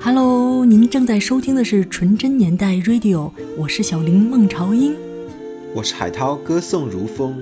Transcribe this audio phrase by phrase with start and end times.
[0.00, 4.94] Hello，您正在收听的是纯真年代 Radio，我是小林孟朝英，
[5.74, 7.34] 我是海涛，歌颂如风，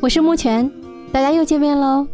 [0.00, 0.70] 我是木泉，
[1.12, 2.06] 大家又见面喽。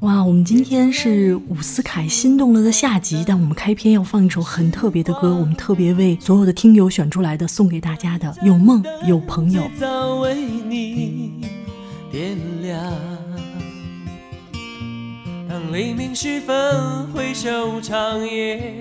[0.00, 9.62] 哇，我们今天是伍思凯《心动了》的下集，但我们开篇要放一首很特别的歌，我们特别为所有的听友选出来的，送给大家的《有梦有朋友》。
[9.78, 11.40] 早为你
[15.70, 18.74] 黎明时分，回首长夜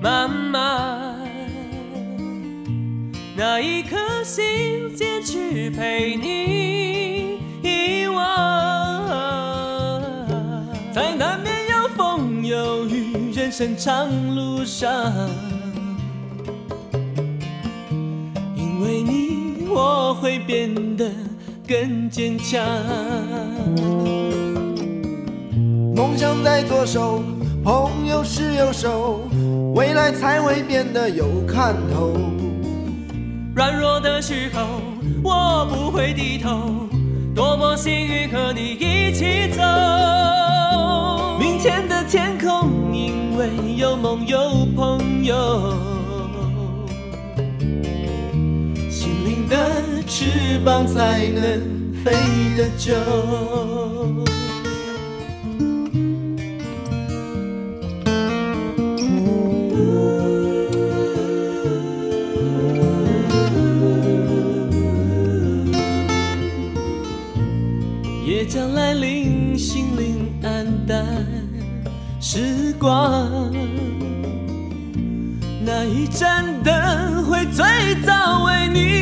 [0.00, 1.16] 漫漫，
[3.34, 8.22] 那一颗心坚持陪你遗忘。
[10.92, 15.12] 在难免有风有雨，人生长路上，
[18.54, 21.10] 因为你我会变得
[21.66, 22.62] 更坚强。
[25.96, 27.22] 梦想在左手，
[27.64, 29.22] 朋友是右手，
[29.74, 32.12] 未来才会变得有看头。
[33.54, 34.60] 软弱的时候，
[35.24, 36.86] 我不会低头，
[37.34, 39.62] 多么幸运和你一起走。
[41.40, 45.72] 明天的天空，因为有梦有朋友，
[48.90, 49.56] 心灵的
[50.06, 51.42] 翅膀才能
[52.04, 52.12] 飞
[52.54, 52.92] 得久。
[72.86, 73.50] 光，
[75.64, 77.64] 那一盏灯会最
[78.06, 78.95] 早为你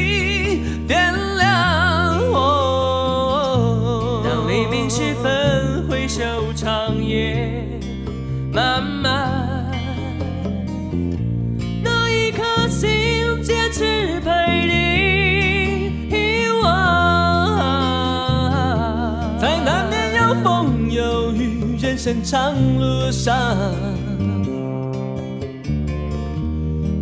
[22.05, 23.35] 成长路上，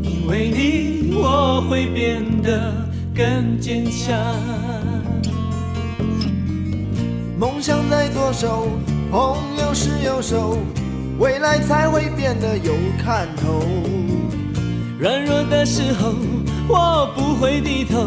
[0.00, 2.72] 因为你我会变得
[3.12, 4.16] 更坚强。
[7.36, 8.68] 梦想在左手，
[9.10, 10.56] 朋友是右手，
[11.18, 12.72] 未来才会变得有
[13.04, 13.60] 看头。
[15.00, 16.14] 软弱的时候，
[16.68, 18.06] 我不会低头，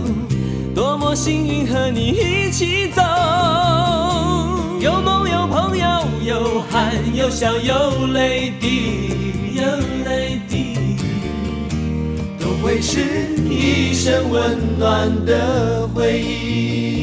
[0.74, 3.02] 多么幸运和你一起走。
[4.80, 5.25] 有梦
[6.26, 9.12] 有朋友，有汗有笑有泪滴，
[9.54, 9.64] 有
[10.10, 10.98] 泪滴，
[12.40, 13.00] 都会是
[13.48, 16.95] 一生温暖的回忆。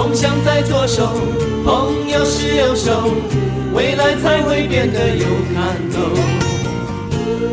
[0.00, 1.12] 梦想在左手，
[1.62, 3.10] 朋友是右手，
[3.74, 6.00] 未来才会变得有看头。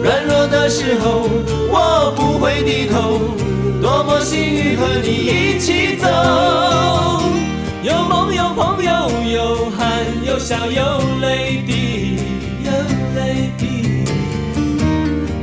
[0.02, 1.28] 软弱的时候，
[1.70, 3.20] 我不会低头，
[3.82, 6.08] 多么幸运和你一起走。
[7.84, 12.16] 有梦有朋友，有汗有笑有泪滴，
[12.64, 12.72] 有
[13.20, 14.06] 泪滴，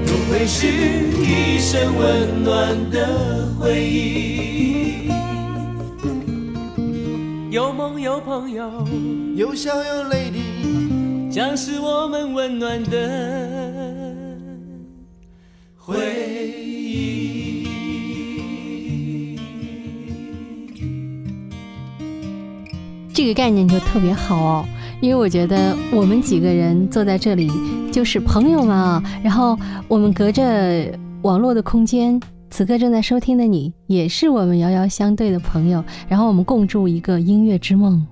[0.07, 0.67] 都会是
[1.21, 5.04] 一生温暖的回忆。
[7.55, 8.69] 有梦有朋友，
[9.37, 14.19] 有笑有泪滴，将是我们温暖的
[15.77, 15.97] 回
[16.67, 17.69] 忆。
[23.13, 24.65] 这个概念就特别好哦，
[25.01, 27.49] 因为我觉得我们几个人坐在这里
[27.93, 30.93] 就是朋友嘛，然后我们隔着
[31.23, 32.21] 网络的空间。
[32.57, 38.07] 此刻正在收听的你，也是我们遥遥相对的朋友，然后我们共筑一个音乐之梦。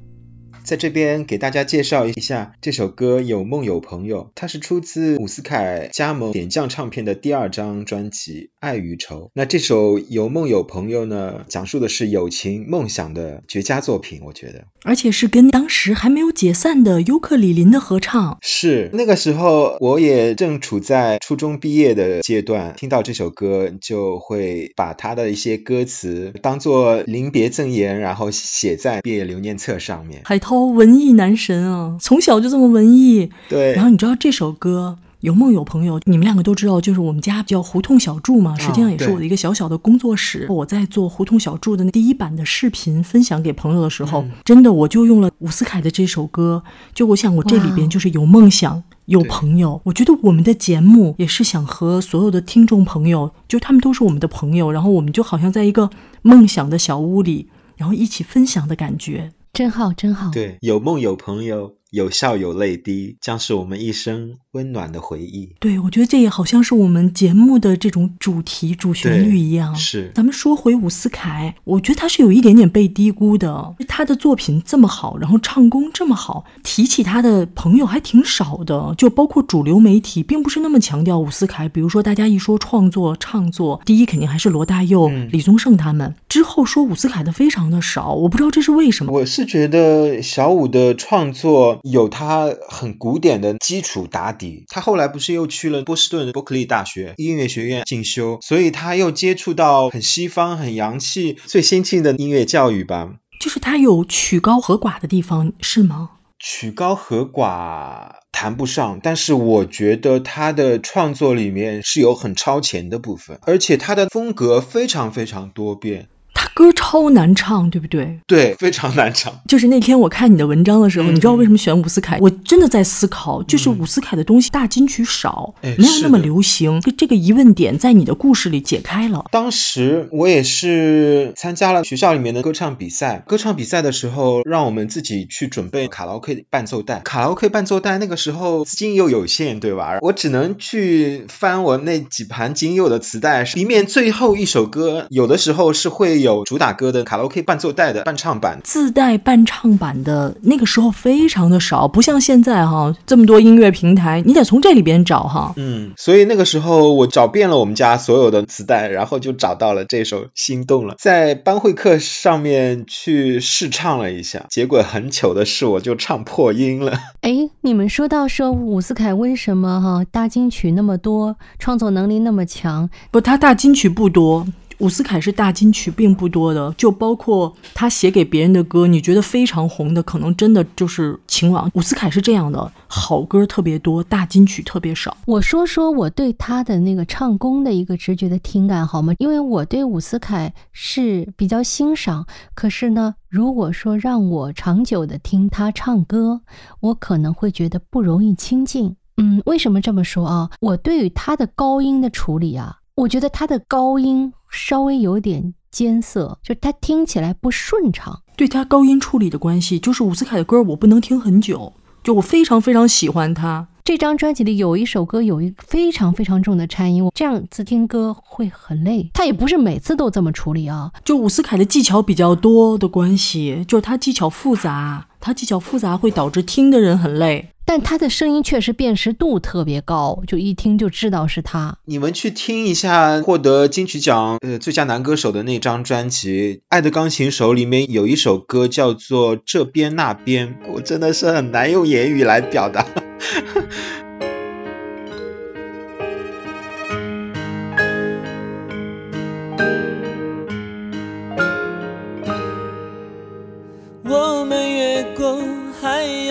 [0.65, 9.25] 在这边给大家介绍一下这首歌《有梦有朋友》，它是出自伍思凯加盟点将唱片的第二张专辑《爱与愁》。
[9.35, 14.65] 那这首《有梦有朋友》呢，讲述的是友情、梦想的绝佳作品，我觉得。
[14.85, 18.39] 而且是跟当时还没有解散的尤克里林的合唱。
[18.41, 30.23] 是那个时候，我也正处在初中毕业的阶段，听到这首歌就会把它的一些歌词当做临别赠言，然后写在毕业留念册上面。
[30.25, 33.31] 海涛文艺男神啊，从小就这么文艺。
[33.49, 34.99] 对，然后你知道这首歌。
[35.23, 40.49] 有梦有朋友，你们两个都知道，就是我们家叫胡同小筑嘛，实际上也是我的一个小小的工作室。
[40.51, 46.65] 我在做胡同小筑的第一版的视频分享给朋友的时候，真的我就用了伍思凯的这首歌。
[46.93, 49.81] 就我想，我这里边就是有梦想，有朋友。
[49.85, 55.89] 我觉得我们的节目也是想和所有的听众朋友，就他们都是我们的朋友，然后我们就好像在一个
[56.23, 57.47] 梦想的小屋里，
[57.77, 60.31] 然后一起分享的感觉，真好，真好。
[60.33, 61.77] 对，有梦有朋友。
[61.93, 65.55] 有笑有泪滴，将是我们一生温暖的回忆。
[65.61, 69.77] 对，我觉得这也好像是我们节目的这种主题、主旋律一样。
[69.77, 73.75] 是，咱们说回伍思凯，我觉得他是有一点点被低估的。
[73.87, 78.95] 他的作品这么好，然后唱功这么好，提起他的朋友还挺少的。
[78.97, 81.69] 就包括主流媒体，并不是那么强调伍思凯。
[81.69, 86.15] 比如说，大家一说创作、唱作，第一肯定还是罗大佑、李宗盛他们。
[86.27, 89.13] 之后说伍思凯的非常的少，我不知道这是为什么。
[89.13, 91.82] 我是觉得小伍的创作。
[91.83, 103.15] 有他很古典的基础打底，他后来不是又去了波士顿伯克利大学音乐学院进修，所以他又接触到很西方、很洋气、最先进的音乐教育吧。
[103.41, 106.11] 就是他有曲高和寡的地方，是吗？
[106.39, 116.09] 曲高和寡谈不上，但是我觉得他的创作里面是有很超前的部分，而且他的风格非常非常多变。
[116.55, 118.19] 歌超难唱，对不对？
[118.27, 119.41] 对，非常难唱。
[119.49, 122.19] 就是那天我看你的文章的时候，你知道为什么选伍思凯？
[122.21, 126.81] 我真的在思考，就是伍思凯的东西大金曲少，没有那么流行。
[126.97, 129.25] 这个疑问点在你的故事里解开了。
[129.31, 137.01] 当时我也是参加了学校里面的歌唱比赛，歌唱比赛的时候让我们自己去准备卡拉 OK 伴奏带。
[137.01, 139.99] 卡拉 OK 伴奏带那个时候资金又有限，对吧？
[140.03, 146.45] 我只能去翻我那几盘仅有的磁带，里面最后一首歌有的时候是会有。
[146.45, 155.53] 主打歌的卡拉 OK 伴奏带的伴唱版，自带伴唱版的那个时候非常的少，不像现在哈这么多音乐平台，你得从这里边找哈。
[155.57, 166.99] 嗯，所以那个时候我找遍了我们家所有的磁带，然后就找到了这首《心动了》，在班会课上面去试唱了一下，结果很糗的是我就唱破音了。
[167.23, 172.91] 哎，你们说到说伍思凯为什么哈大金曲那么多，创作能力那么强？
[173.11, 174.47] 不，他大金曲不多。
[174.83, 181.69] 伍思凯是大金曲并不多的，就包括他写给别人的歌，你觉得非常红的，可能真的就是《情网》。
[181.75, 185.17] 伍思凯是这样的，好歌特别多，大金曲特别少。
[185.27, 189.15] 我说说我对他的那个唱功的一个直觉的听感好吗？
[189.19, 196.41] 因为我对伍思凯是比较欣赏，可是呢，如果说让我长久的听他唱歌，
[196.81, 198.97] 我可能会觉得不容易亲近。
[199.19, 200.51] 嗯，为什么这么说啊？
[200.59, 202.79] 我对于他的高音的处理啊。
[202.95, 208.21] 我觉得他的高音稍微有点艰涩，就他听起来不顺畅。
[208.37, 211.73] 对他高音处理的关系，就是伍思凯的歌我不能听很久，
[212.05, 213.69] 就我非常非常喜欢他。
[213.85, 219.11] 这张专辑里有一首歌有一非常非常重的颤音，我这样子听歌会很累。
[219.13, 227.49] 他也不是每次都这么处理啊，就伍思凯的技巧比较多的关系，就是他技巧复杂，他技巧复杂会导致听的人很累。
[227.65, 231.79] 但他的声音确实辨识度特别高，就一听就知道是他。
[231.85, 242.85] 你们去听一下获得金曲奖呃最佳男歌手的那张专辑《爱的钢琴手》里面有一首歌叫做《这边那边》，我真的是很难用言语来表达。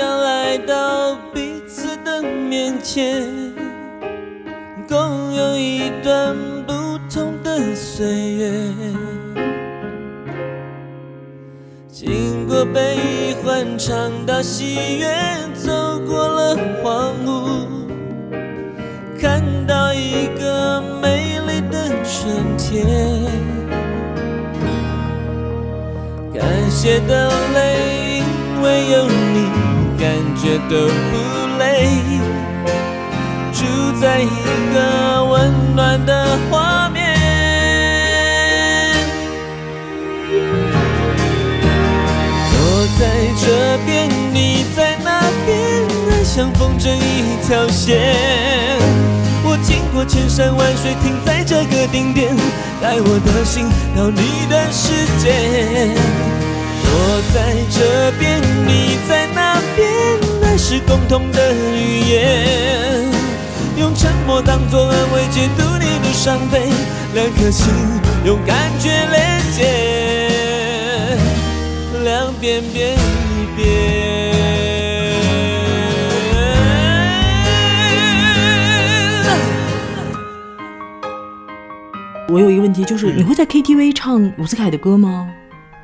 [0.01, 2.24] 要来到彼此的。
[2.24, 3.24] 面前，
[4.89, 6.36] 共有一段
[6.67, 6.74] 不
[7.10, 8.51] 同的岁月，
[11.88, 15.08] 经过悲欢，尝到喜悦，
[15.53, 15.72] 走
[16.05, 17.67] 过了荒芜，
[19.17, 22.86] 看到一个美丽的春天。
[26.34, 29.70] 感谢的泪，因为有你，
[30.01, 31.13] 感觉都不
[31.60, 31.63] 累。
[33.53, 33.63] 住
[34.01, 34.25] 在一
[34.74, 37.15] 个温暖的画面，
[42.51, 42.58] 我
[43.00, 43.01] 在
[43.46, 43.46] 这
[43.86, 44.10] 边。
[44.34, 45.53] 你在那边，
[46.10, 48.10] 爱像风筝一条线。
[49.43, 52.36] 我经过千山万水，停在这个顶点，
[52.81, 56.30] 带我的心到你的世界。
[56.93, 59.88] 我在这边，你在那边，
[60.43, 63.10] 爱是共同的语言。
[63.77, 66.69] 用沉默当作安慰，解读你的伤悲，
[67.13, 67.74] 两颗心
[68.25, 71.07] 用感觉连接，
[72.03, 73.62] 两边变一边。
[82.29, 85.27] 我有一个问题，就是你会在 KTV 唱伍思凯的歌吗？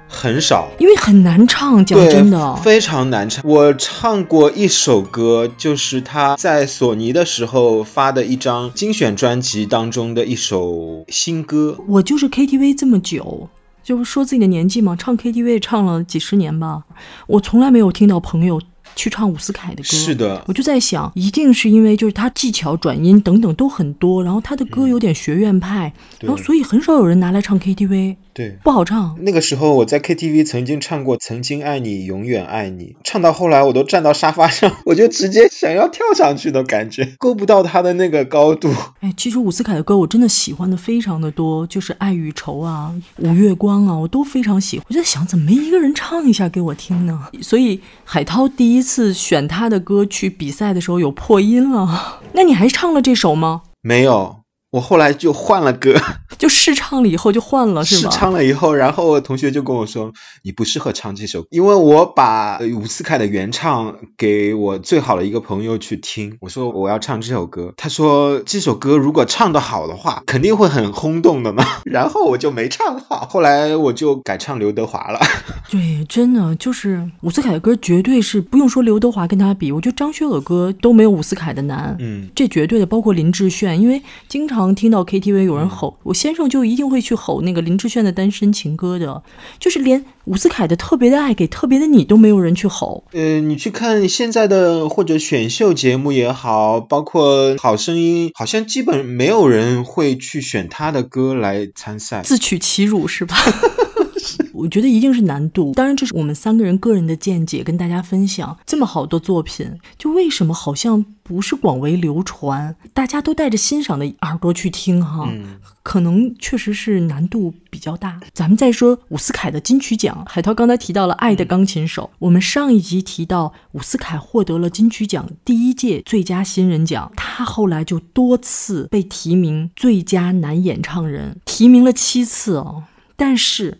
[0.07, 2.55] 很少，因为很难唱，讲，真的。
[2.57, 3.43] 非常难唱。
[3.45, 11.77] 我唱过一首歌，就是他在索尼的时候发的一张精选专辑当中的一首新歌。
[11.87, 13.49] 我就是 KTV 这么久，
[13.83, 16.83] 就是说自己的年纪嘛，唱 KTV 唱了几十年吧，
[17.27, 18.61] 我从来没有听到朋友
[18.95, 19.83] 去唱伍思凯的歌。
[19.83, 28.57] 是的我就在想，一定是因为就是他技巧、转音等等都很多，然后他的歌有点学院派，然后所以很少有人拿来唱 KTV，对。
[28.63, 29.17] 不好唱。
[29.21, 38.71] 那个时候我在 KTV 曾经唱过《曾经爱你，永远爱你》，唱到后来我都站到沙发上， 我就直接想要跳上去的感觉，够不到他的那个高度。
[38.99, 42.93] 哎，其实伍思凯的歌我真的喜欢的非常的多，就是《爱与愁》啊，
[43.27, 44.85] 《五月光》啊，我都非常喜欢。
[44.87, 47.27] 我就在想，怎么没一个人唱一下给我听呢？
[47.41, 52.21] 所以海涛第一次选他的歌去比赛的时候有破音了。
[52.33, 53.63] 那你还唱了这首吗？
[53.81, 55.95] 没有，我后来就换了歌，
[56.37, 58.17] 就试唱了以后就换了是吗试？
[58.17, 60.11] 唱了以后，然后同学就跟我说
[60.43, 75.19] 你不适合唱这首，因为我把呃伍思凯的原唱给我最好的一个朋友去听，我说我要唱这首歌，他说这首歌如果唱得好的话，肯定会很轰动的嘛， 然后我就没唱好，后来我就改唱刘德华了。
[75.71, 81.95] 对，真的就是伍思凯的歌，绝对是不用说刘德华跟他比，我觉得张学友的歌都没有伍思凯的难。
[81.99, 89.21] 嗯，这绝对的，包括林志炫，因为经常听到 KTV 有人吼，我先生就一定会去吼那个林志炫的《单身情歌》的，
[89.59, 93.03] 就是连伍思凯的《特别的爱给特别的你》都没有人去吼。
[93.11, 102.21] 呃，你去看现在的或者选秀节目也好，包括《好声音》，好像基本没有人会去选他的歌来参赛。
[102.23, 103.35] 自取其辱是吧？
[104.53, 105.73] 我觉得一定是难度。
[105.73, 108.57] 当然，这是我们三个人个人的见解，跟大家分享。
[108.65, 112.75] 这么好的作品，就为什么好像不是广为流传？
[112.93, 118.19] 大家都带着欣赏的耳朵去听哈，嗯可能确实是难度比较大。
[118.33, 132.83] 咱们再说伍思凯的金曲奖，海涛刚才提到了《爱的钢琴手》，我们上一集提到伍思凯获得了金曲奖第一届最佳新人奖，他后来就多次被提名最佳男演唱人，提名了七次哦。
[133.15, 133.79] 但是，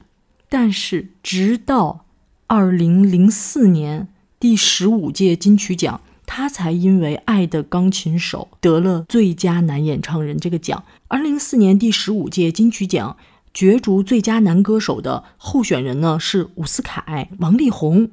[0.50, 2.06] 但是直到
[2.48, 4.08] 二零零四年
[4.40, 10.84] 第十五届金曲奖，他才因为《爱的钢琴手》得了最佳男演唱人这个奖。
[11.08, 13.18] 二零零四年第十五届金曲奖
[13.54, 18.10] 角逐最佳男歌手的候选人呢是伍思凯、王力宏、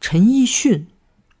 [0.00, 0.86] 陈奕迅。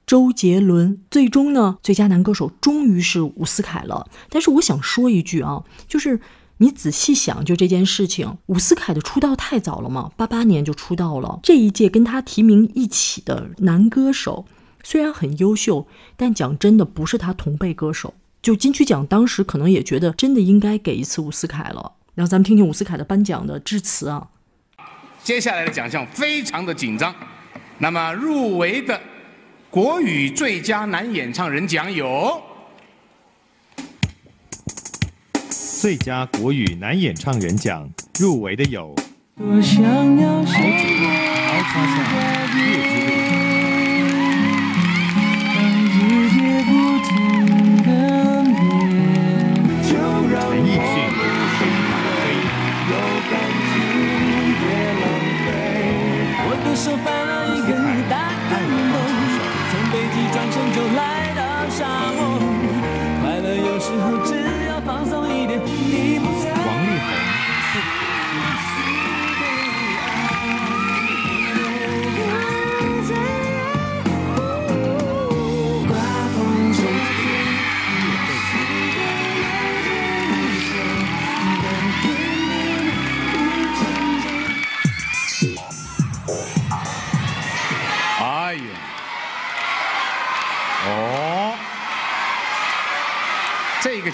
[0.06, 4.08] 周杰伦最终呢，最佳男歌手终于是伍思凯了。
[4.28, 6.20] 但是我想说一句啊，就是
[6.58, 11.38] 你仔细想，就这件事情，伍思凯的出道太早了嘛，八八年就出道了。
[11.42, 14.46] 这一届跟他提名一起的男歌手
[14.82, 15.86] 虽然很优秀，
[16.16, 18.14] 但讲真的不是他同辈歌手。
[18.40, 21.92] 就金曲奖当时可能也觉得真的应该给一次伍思凯了。
[22.14, 24.28] 然后咱们听听伍思凯的颁奖的致辞啊。
[25.22, 27.14] 接下来的奖项非常的紧张，
[27.78, 28.98] 那么入围的
[29.68, 32.40] 国语最佳男演唱人奖有
[35.86, 37.88] 最佳国语男演唱人奖
[38.18, 38.92] 入围的有。
[39.36, 39.84] 多想
[40.18, 40.44] 要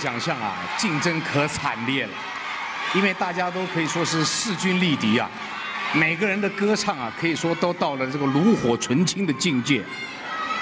[0.02, 2.10] 奖项啊，竞争可惨烈了，
[2.92, 5.30] 因为大家都可以说是势均力敌啊，
[5.92, 9.80] 每个人的歌唱啊，可以说都到了这个炉火纯青的境界。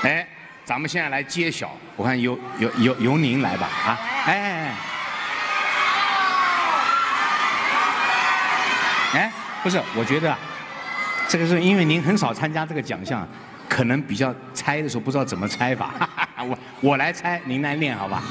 [0.03, 0.29] 哎，
[0.63, 4.75] 咱们现在来揭晓，我看由由由由您来吧，啊，哎
[9.15, 9.33] 哎，
[9.63, 10.39] 不是，我觉得啊
[11.27, 13.27] 这个是因为您很少参加这个奖项，
[13.67, 15.95] 可能比较猜的时候不知道怎么猜法，
[16.45, 18.23] 我我来猜，您来练好吧？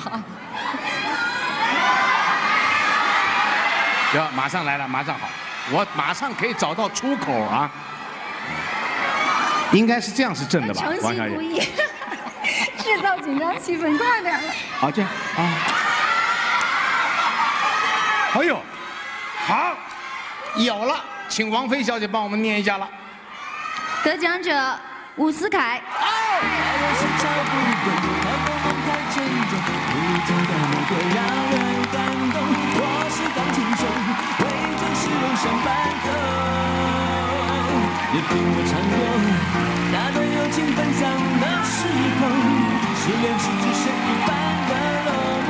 [4.16, 5.30] 要马上来了，马上好，
[5.72, 7.70] 我马上可以找到出口啊。
[9.72, 11.36] 应该是这样是正的吧，王小姐。
[11.36, 11.60] 故意
[12.80, 14.54] 制造紧张气氛，快点了。
[14.80, 15.42] 好，这样啊。
[18.34, 18.60] 哎呦，
[19.46, 19.76] 好，
[20.56, 22.90] 有了，请王菲小姐帮我们念一下了。
[24.04, 24.80] 得奖者
[25.18, 25.82] 伍思凯。
[26.42, 27.39] 也
[43.10, 44.30] 失恋时只剩一半
[44.70, 44.72] 的
[45.06, 45.10] 落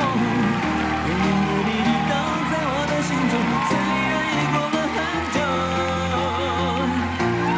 [1.04, 1.28] 点点
[1.66, 2.12] 滴滴都
[2.48, 3.32] 在我的心中，
[3.68, 3.70] 虽
[4.08, 4.98] 然已过了很
[5.36, 5.36] 久。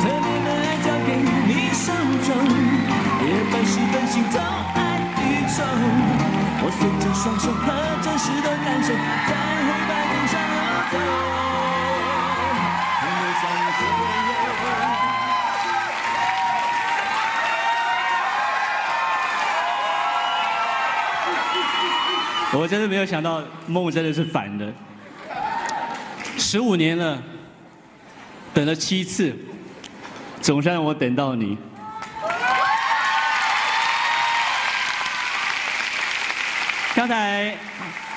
[0.02, 1.08] 特别的爱交给
[1.46, 1.86] 你手
[2.26, 2.34] 中，
[3.22, 4.34] 夜半时分心痛
[4.74, 5.62] 爱与愁。
[6.64, 7.64] 我随着双手和
[8.02, 8.90] 真实的感受，
[9.30, 9.30] 在
[22.54, 24.70] 我真的没有想到梦真的是反的，
[26.36, 27.20] 十五年了，
[28.52, 29.34] 等了七次，
[30.42, 31.56] 总算让我等到你。
[36.94, 37.56] 刚才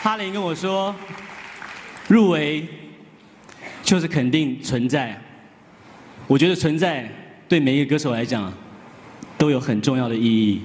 [0.04, 0.94] 哈林跟我说，
[2.10, 2.68] 入围
[3.82, 5.18] 就是肯定存在，
[6.28, 7.10] 我觉得存在
[7.48, 8.52] 对每一个歌手来讲
[9.38, 10.62] 都有很重要的意义。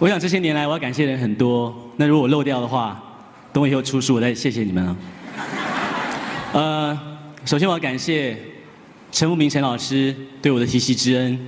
[0.00, 1.83] 我想这些年来我要感谢人很多。
[1.96, 3.00] 那如果漏掉的话，
[3.52, 4.96] 等我以后出书，我再谢谢你们啊。
[6.52, 6.98] 呃，
[7.44, 8.36] 首先我要感谢
[9.12, 11.38] 陈富明陈老师对我的提携之恩，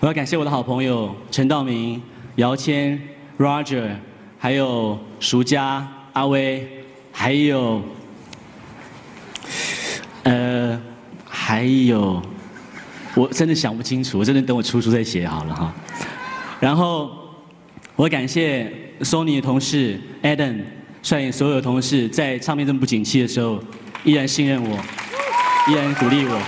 [0.00, 2.02] 我要感谢我的好朋友陈道明、
[2.34, 3.00] 姚谦、
[3.38, 3.88] Roger，
[4.38, 7.82] 还有熟家、阿威，还有
[10.24, 10.78] 呃，
[11.26, 12.22] 还有，
[13.14, 15.74] 我真的想不清楚，我真的等我出书再写好了哈。
[16.60, 17.10] 然后
[17.94, 18.70] 我感谢。
[19.00, 20.60] Sony 的同事 Adam
[21.02, 23.62] 率领所有的同事，在唱片这么不景气的时候，
[24.04, 24.78] 依然信任我，
[25.68, 26.40] 依然鼓励我。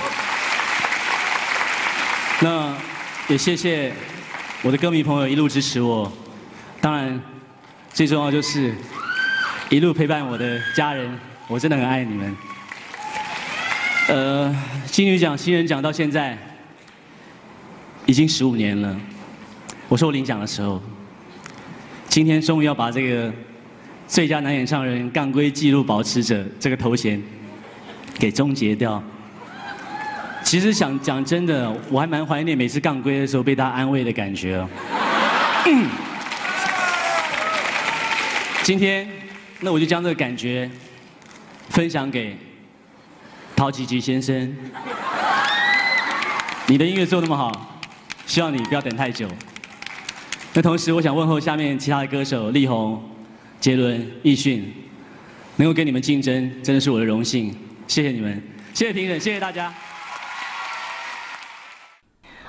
[2.41, 2.77] 那
[3.29, 3.93] 也谢谢
[4.63, 6.11] 我的歌迷朋友一路支持我，
[6.81, 7.21] 当然
[7.93, 8.75] 最重要就是
[9.71, 12.37] 一路陪伴我的家人，我真的很爱你们。
[14.09, 14.57] 呃，
[14.87, 16.39] 金曲奖新人奖到现在
[18.07, 18.97] 已经十五年了，
[19.89, 20.83] 我说我领奖的时候。
[22.09, 23.33] 今天终于要把这个
[24.07, 27.23] 最佳男演唱人杠规纪录保持者这个头衔
[28.18, 29.03] 给终结掉。
[30.42, 34.57] 其实想讲真的，我还蛮怀念每次杠规的时候被他安慰的感觉。
[34.57, 34.68] 哦
[38.62, 39.09] 今天，
[39.61, 40.71] 那我就将这个感觉
[41.68, 42.37] 分享给
[43.55, 44.57] 陶吉吉先生。
[46.66, 47.81] 你的音乐做那么好，
[48.27, 49.27] 希望你不要等太久。
[50.59, 53.01] 那同时，我想问候下面其他的歌手力宏、
[53.61, 54.64] 杰伦、易迅，
[55.55, 57.55] 能够跟你们竞争，真的是我的荣幸。
[57.87, 58.42] 谢谢你们，
[58.75, 59.73] 谢谢评审，谢谢大家。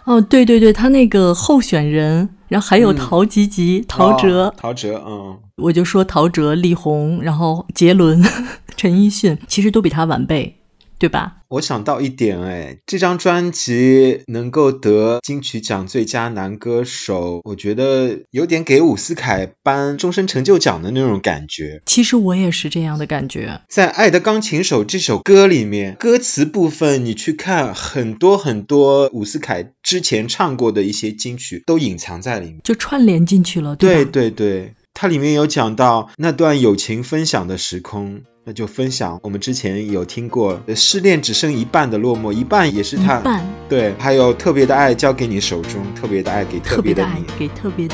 [0.05, 8.23] 哦，对对对，他那个候选人，然后还有陶吉吉、陶喆、陶喆，嗯，我就说陶喆、力宏，然后杰伦、
[8.75, 10.58] 陈奕迅，其实都比他晚辈。
[10.99, 11.37] 对吧？
[11.47, 21.81] 我想到一点，哎，这张专辑能够得金曲奖最佳男歌手，我觉得有点给伍思凯颁终身成就奖的那种感觉。
[21.85, 23.61] 其实我也是这样的感觉。
[23.69, 34.75] 在《爱的钢琴手》这首歌里面，歌词部分你去看，很多很多伍思凯之前唱过的一些金曲都隐藏在里面，就串联进去了，对对对。
[34.93, 43.21] 它里面有讲到那段友情分享的时空，那就分享我们之前有听过，失恋只剩一半的落寞，一半也是他，
[43.69, 47.93] 对，还有特别的爱交给你手中，特别的爱给特别的你，给特别的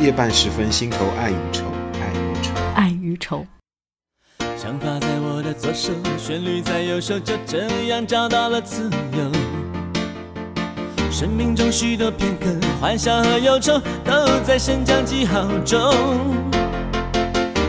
[0.00, 1.66] 你，夜半时分心头爱与愁，
[2.00, 3.46] 爱与愁，爱与愁。
[4.56, 9.30] 想法在我的左手，旋律在右手，就这样找到了自由。
[11.12, 14.12] 生命中许多片刻，欢笑和忧愁都
[14.44, 16.65] 在升降记号中。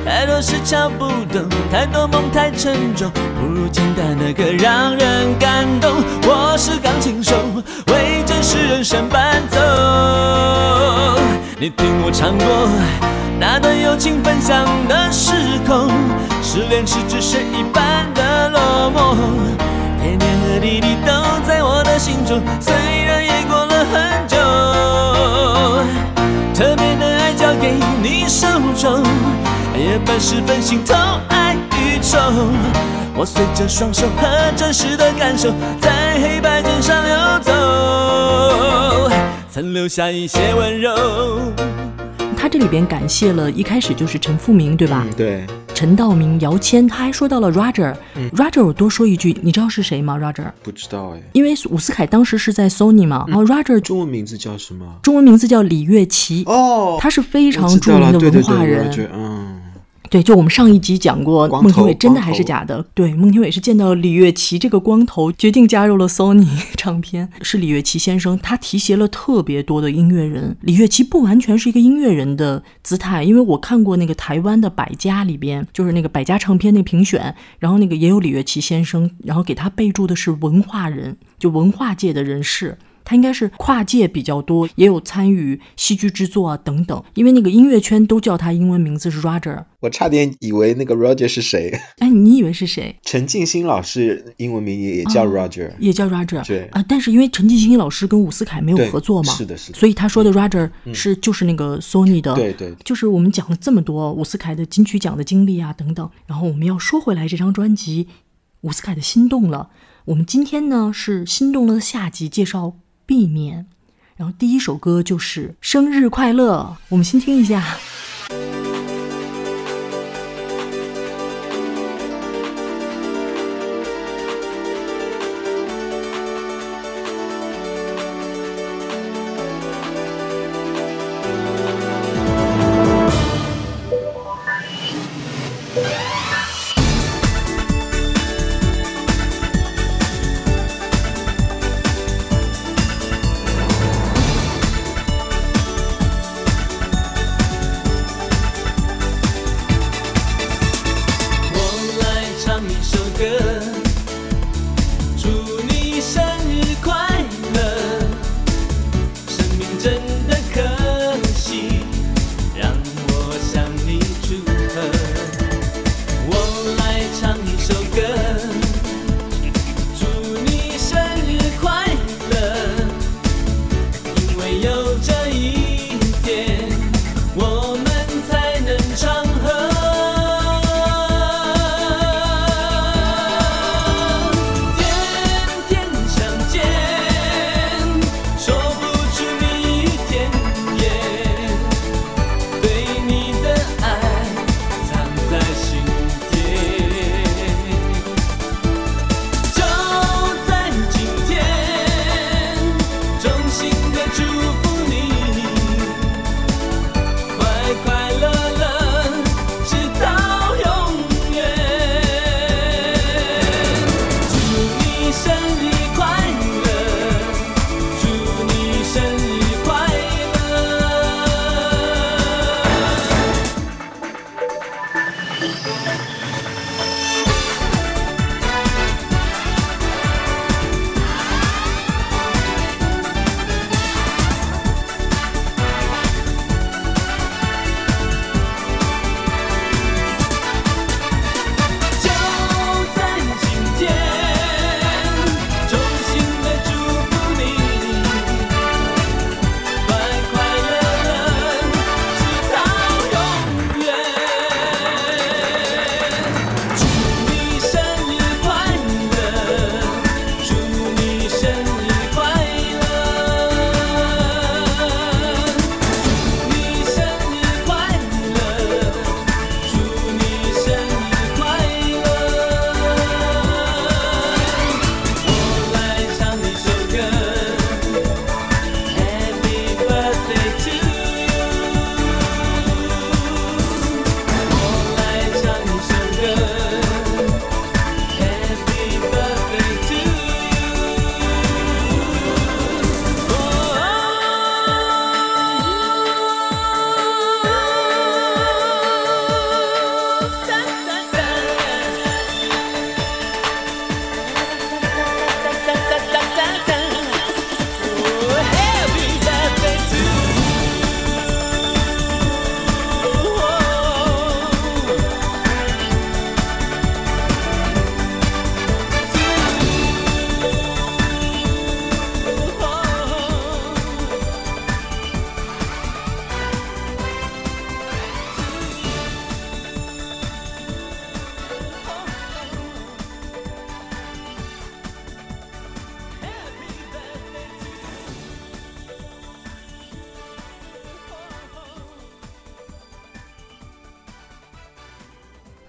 [0.08, 6.02] 太多事敲不动，太多梦太沉重，不如简单的歌让人感动。
[6.24, 7.36] 我是钢琴手，
[7.88, 9.60] 为真实人生伴奏。
[11.60, 12.70] 你听我唱过
[13.38, 15.34] 那段友情分享的时
[15.68, 15.92] 空，
[16.42, 19.14] 失恋时只剩一半的落寞，
[20.02, 21.12] 甜甜和滴滴都
[21.46, 24.37] 在我的心中，虽然也过了很久，
[26.58, 29.04] 特别的爱交给你手中，
[29.78, 30.96] 夜半时分心痛
[31.30, 32.18] 爱与愁，
[33.16, 37.54] 我随着双手和真实的感受，在黑白键上游走，
[39.52, 40.96] 曾留下一些温柔。
[42.38, 45.04] 他这里边感谢了一开始就是陈复明，对吧？
[45.06, 47.94] 嗯，对，陈道明、姚谦，他还说到了 Roger。
[48.16, 54.86] 嗯 Roger，我多说一句，你知道是谁吗？Roger，不知道哎，因为伍思凯当时是在 Sony 嘛，然后 Roger 中文名字叫什么？
[55.02, 58.88] 中文名字叫李月琪，哦，他是非常著名的文化人。
[60.10, 62.86] 对，就我们上一集讲过，孟庭苇真的还是假的？
[62.94, 67.30] 对，孟庭苇是见到李月琪这个光头，决定加入了 Sony 唱片。
[67.42, 70.56] 是李月琪先生，他提携了特别多的音乐人。
[70.62, 82.78] 李月琪不完全是一个音乐人的姿态，因为我看过那个台湾的百家里边，就是那个百家唱片那评选，然后那个也有李月琪先生，然后给他备注的是文化人，就文化界的人士。
[83.08, 87.02] 他应该是跨界比较多，也有参与戏剧制作啊等等。
[87.14, 89.64] 因为那个音乐圈都叫他英文名字是 Roger。
[89.80, 92.98] 我差点以为那个 Roger 是谁，哎，你以为是谁？
[93.04, 96.46] 陈静心老师英文名也也叫哦 Roger，也叫 Roger。
[96.46, 108.08] 对啊、但是因为陈继兴老师跟伍思凯没有合作嘛，是的是的所以他说的 Roger 嗯是、就是那个 Sony 的，对对就是我们讲了这么多伍思凯的金曲奖的经历啊等等，然后我们要说回来这张专辑，
[108.62, 109.70] 伍思凯的《心动了》，
[110.06, 112.74] 我们今天呢是《心动了》的下集介绍
[113.08, 113.66] 避免，
[114.18, 117.78] 然后第一首歌就是《生日快乐》，我们先听一下。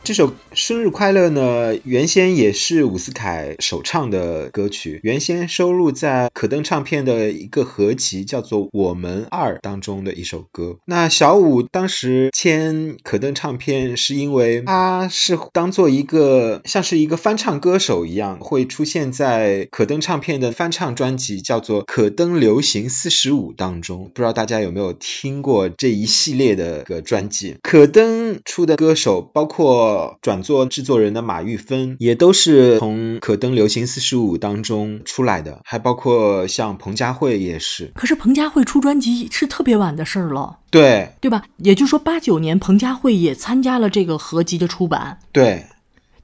[0.09, 10.79] 这首《生日快乐》呢，原先也是伍思凯首唱的歌曲，原先收录在可登唱片的一个合集，叫做《我们二》当中的一首歌。
[10.87, 24.11] 那小伍当时签可登唱片，是因为他是当做一个像是一个翻唱歌手一样，会出现在可登唱片的翻唱专辑，叫做《可登流行四十五》当中。
[24.15, 27.57] 不知道大家有没有听过这一系列的个专辑？
[27.63, 30.19] 可登出的歌手包括。
[30.23, 37.91] 转做制作人的马玉芬也都是从可登流行四十五当中出来的，还包括像彭佳慧也是。
[37.95, 41.45] 可是彭佳慧出专辑是特别晚的事儿了，对对吧？
[41.59, 45.67] 也就是说八九年彭佳慧也参加了这个合集的出版，对。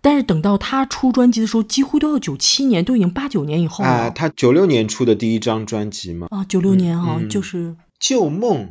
[0.00, 3.90] 但是等到他出专辑的时候，几乎都要九七年，都已经八九年以后了。
[3.90, 6.26] 啊，他九六年出的第一张专辑嘛。
[6.30, 8.66] 啊，九六年啊，就是《旧梦》。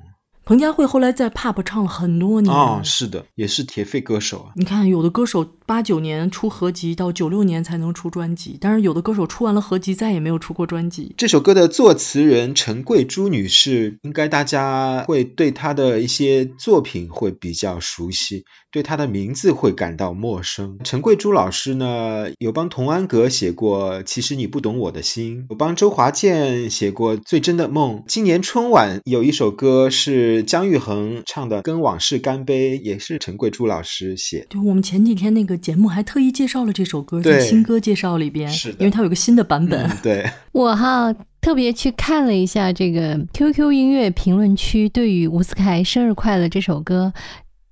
[0.46, 4.52] 彭佳慧后来在 pub 唱了很多年啊，是的，也是铁肺歌手啊。
[4.56, 11.16] 你看，有的歌手八九年出合集，到九六年才能出专辑，但是有的歌手出完了合集，再也没有出过专辑。
[11.18, 20.80] 这首歌的作词人陈桂珠女士，应该大家会对她的一些作品会比较熟悉，对他的名字会感到陌生。
[20.84, 28.00] 陈贵珠老师呢，有帮童安格写过《其实你不懂我的心》，有帮周华健写过《最真的梦》。
[28.08, 30.34] 今年春晚有一首歌是。
[30.42, 34.48] 姜育恒唱的《跟往事干杯》也是陈贵珠老师写。
[34.50, 39.90] 对，我们前几天那个节目还特意介绍了这首歌，在新歌介绍里边，是因为它有个新的版本。
[40.02, 47.14] 对， 我哈特别去看了一下这个 QQ 音乐评论区对于吴思凯《生日快乐》这首歌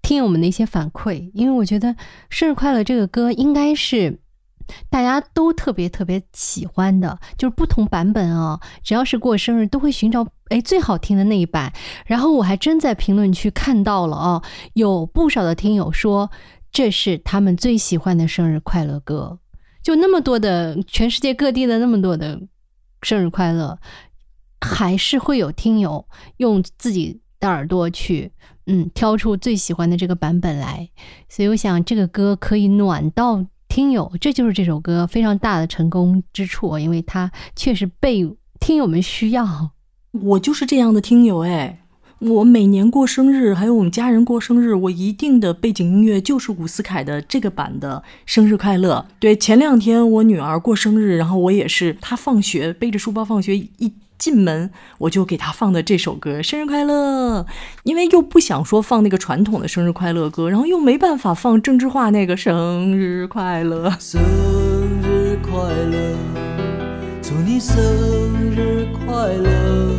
[0.01, 1.89] 听友们的一些反馈，因为我觉得
[2.29, 4.19] 《生日快乐》这个歌应该是。
[4.89, 8.57] 大家都特别特别喜欢的，就是不同版本啊。
[8.81, 11.73] 只要是过生日，都会寻找哎最好听的那一版。
[12.05, 14.41] 然后我还真在评论区看到了啊，
[14.73, 16.31] 有不少的听友说
[16.71, 19.39] 这是他们最喜欢的生日快乐歌。
[19.83, 22.39] 就那么多的全世界各地的那么多的
[23.01, 23.77] 生日快乐，
[24.61, 28.31] 还是会有听友用自己的耳朵去
[28.71, 30.89] 嗯挑出最喜欢的这个版本来。
[31.29, 33.45] 所以我想这个歌可以暖到。
[33.73, 38.29] 听友，这就是这首歌非常大的成功之处，因为它确实被
[38.59, 39.71] 听友们需要。
[40.11, 41.79] 我就是这样的听友哎，
[42.19, 49.07] 我每年过生日，还有我们家人过生日，我一定的背景音乐就是伍思凯的这个版的生日快乐。
[49.21, 53.93] 对，前两天我女儿过生日，然后我也是，她放学背着书包放学一。
[54.21, 57.41] 进门我就给他放的这首歌《生日快乐》，
[57.81, 63.89] 因为又不想说放那个传统的生日快乐歌，然后又没办法放郑智化那个生日快乐。
[63.99, 64.21] 生
[65.01, 65.51] 日快
[65.89, 66.15] 乐，
[67.19, 67.75] 祝你生
[68.55, 69.90] 日快乐。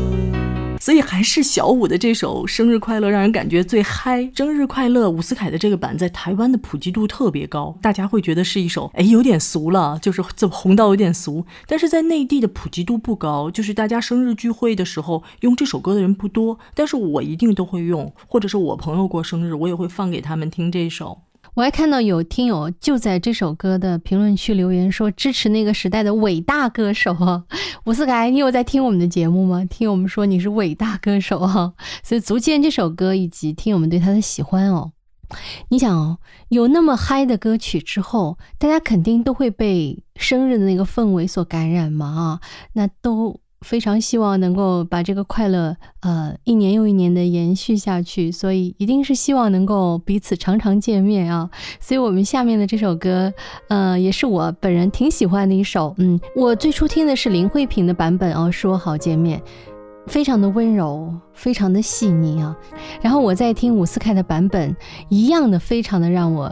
[0.83, 4.29] 所以还是小五的这首《生日快乐》让人感觉最嗨。
[4.35, 11.47] 生日快乐，伍思凯的这个版在台湾的普及度特别高，大家会觉得是一首哎有点俗了，就是这红到有点俗。
[11.69, 16.59] 但是在内地的普及度不高，就是大家生日聚会的时候用这首歌的人不多。
[16.75, 21.21] 但是我一定都会用，或者是我朋友过生日，我也会放给他们听这首。
[21.55, 27.45] 我还看到有听友就在这首歌的评论区留言说支持那个时代的伟大歌手啊，
[27.85, 29.63] 伍思凯，你有在听我们的节目吗？
[29.67, 34.93] 听我们说你是伟大歌手啊， 所以足见这首歌以及听友们对他的喜欢哦。
[35.69, 42.41] 你想哦，有那么嗨的歌曲之后，大家肯定都会被生日的那个氛围所感染嘛啊，
[42.73, 43.42] 那都。
[43.63, 51.49] 非常希望能够把这个快乐，呃，一年又一年的延续下去，所以一定是希望能够彼此常常见面啊。
[51.81, 53.33] 所以我们下面的这首歌，
[53.69, 55.95] 呃，也是我本人挺喜欢的一首。
[55.99, 59.41] 嗯，我最初听的是林慧萍的版本哦，说好见面，
[60.07, 62.57] 非常的温柔，非常的细腻啊。
[63.01, 64.77] 然后我在听伍思凯的版本，
[65.09, 66.51] 一样的非常的让我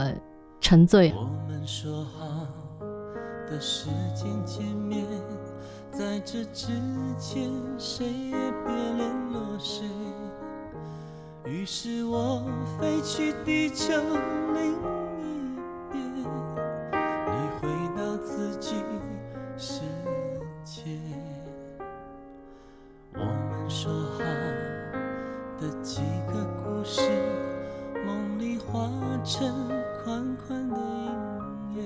[0.59, 1.13] 沉醉。
[1.15, 2.47] 我们说好
[3.49, 5.05] 的时间见面。
[5.93, 6.67] 在这之，
[8.01, 8.35] 谁也
[8.65, 9.85] 别联络谁。
[11.45, 12.41] 于是我
[12.79, 13.93] 飞去地球
[14.55, 14.73] 另
[15.19, 15.59] 一
[15.91, 18.73] 边，你回到自己
[19.55, 19.81] 世
[20.63, 20.81] 界。
[23.13, 24.23] 我们说好
[25.59, 26.01] 的几
[26.33, 27.07] 个故事，
[28.03, 28.89] 梦里化
[29.23, 29.47] 成
[30.03, 30.75] 宽宽的
[31.75, 31.83] 影页，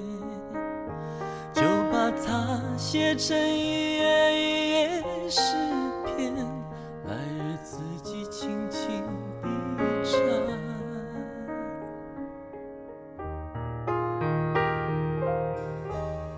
[1.52, 3.84] 就把它写成一。
[3.98, 5.42] 页一页诗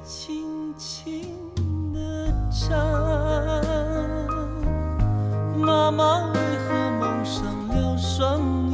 [0.03, 1.51] 轻轻
[1.93, 2.77] 的唱
[5.59, 8.66] 妈妈为何蒙上了双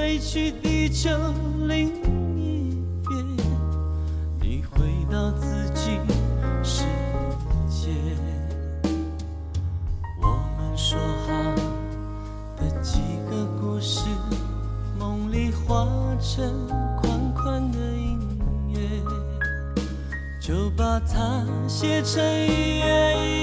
[0.00, 1.10] 飞去地球
[1.68, 1.88] 另
[2.34, 2.74] 一
[3.06, 3.36] 边，
[4.40, 4.80] 你回
[5.12, 6.00] 到自己
[6.64, 6.84] 世
[7.68, 7.90] 界。
[10.22, 11.54] 我们说好
[12.56, 14.08] 的几个故事，
[14.98, 15.86] 梦里化
[16.18, 16.66] 成
[17.02, 18.18] 宽宽的音
[18.70, 18.80] 乐，
[20.40, 23.39] 就把它写成一页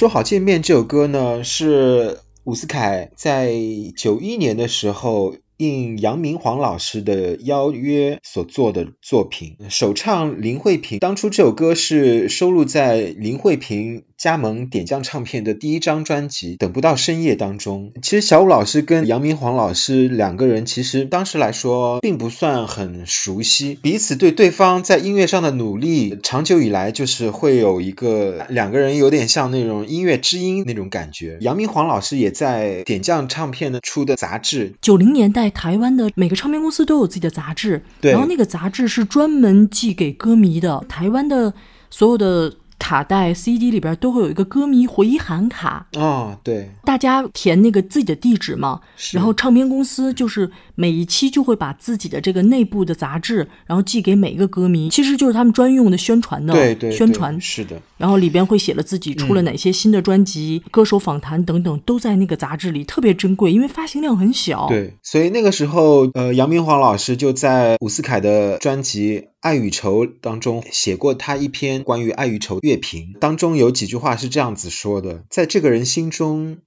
[0.00, 3.52] 说好见面这首歌呢，是伍思凯在
[3.98, 10.98] 九一年的时候应杨明煌老师的邀约所做的作品，首唱林慧萍。
[11.00, 17.92] 当初这首歌是收录在林慧萍加盟点将唱片的第一张专辑《等不到深夜》当中。
[18.00, 31.36] 其实小武老师跟杨明煌老师两个人，其实当时来说并不算很熟悉，彼此对对方在音乐上的努力，长久以来就是会有一个两个人有点像那种音乐知音那种感觉。
[31.42, 40.84] 杨明煌老师也在点将唱片的出的杂志，九零年代台湾的每个唱片公司都有自己的杂志，然后那个杂志是专门寄给歌迷的。
[40.88, 41.52] 台湾的
[41.90, 48.80] 所有的卡带、CD 里边都会有一个歌迷回函卡，哦，对，大家填那个自己的地址嘛，
[49.12, 76.58] 然后唱片公司就是每一期就会把自己的这个内部的杂志，然后寄给每一个歌迷，其实就是他们专用的宣传的对对对宣传，是的，然后里边会写了自己出了哪些新的专辑、歌手访谈等等，都在那个杂志里，特别珍贵，因为发行量很小。，对，所以那个时候，呃，杨明煌老师就在伍思凯的专辑《爱与愁》当中写过他一篇关于爱与愁乐评，当中有几句话是这样子说的：在这个人心中，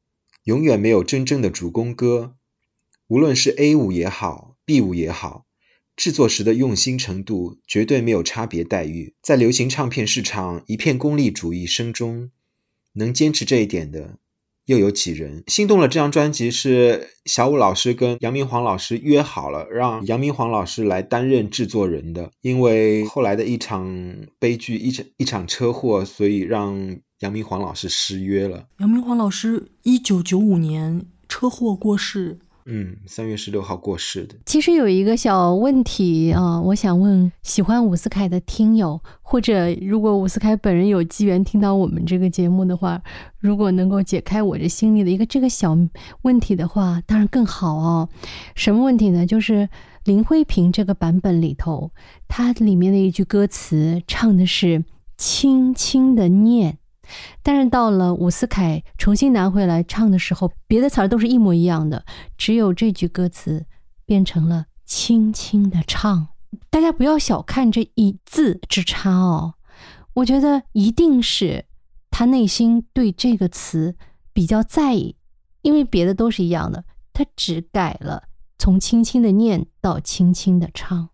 [0.43, 2.35] 永远没有真正的主攻歌，
[3.07, 5.45] 无论是 A 五也好，B 五也好。
[5.95, 12.31] 制作时的用心程度绝对没有差别待遇，在流行唱片市场一片功利主义声中，
[12.91, 14.17] 能坚持这一点的
[14.65, 15.43] 又有几人？
[15.47, 22.31] 心动了这张专辑是小武老师跟杨明煌老师约好了，让杨明煌老师来担任制作人的。
[22.41, 28.67] 因为后来的一场悲剧，一场一场车祸，所以让杨明煌老师失约了。
[28.79, 32.39] 杨明煌老师一九九五年车祸过世。
[32.65, 34.35] 嗯，三月十六号过世的。
[34.45, 43.01] 其实有一个小问题啊、我想问喜欢伍思凯的听友，或者如果伍思凯本人有机缘听到我们这个节目的话，
[43.39, 45.77] 如果能够解开我这心里的一个这个小
[46.21, 48.09] 问题的话，当然更好哦。
[48.55, 49.25] 什么问题呢？
[49.25, 49.67] 就是
[50.05, 51.91] 林慧萍这个版本里头，
[52.27, 54.83] 它里面的一句歌词唱的是
[55.17, 56.77] “轻轻的念”，
[57.41, 62.05] 但是到了伍思凯重新拿回来唱的时候，别的词儿都是一模一样的，
[62.37, 63.65] 只有这句歌词
[64.05, 66.27] 变成了轻轻的唱。
[66.69, 69.55] 大家不要小看这一字之差哦，
[70.13, 71.65] 我觉得一定是
[72.11, 73.95] 他内心对这个词
[74.31, 75.15] 比较在意，
[75.61, 78.23] 因为别的都是一样的，他只改了
[78.59, 81.09] 从轻轻的念到轻轻的唱。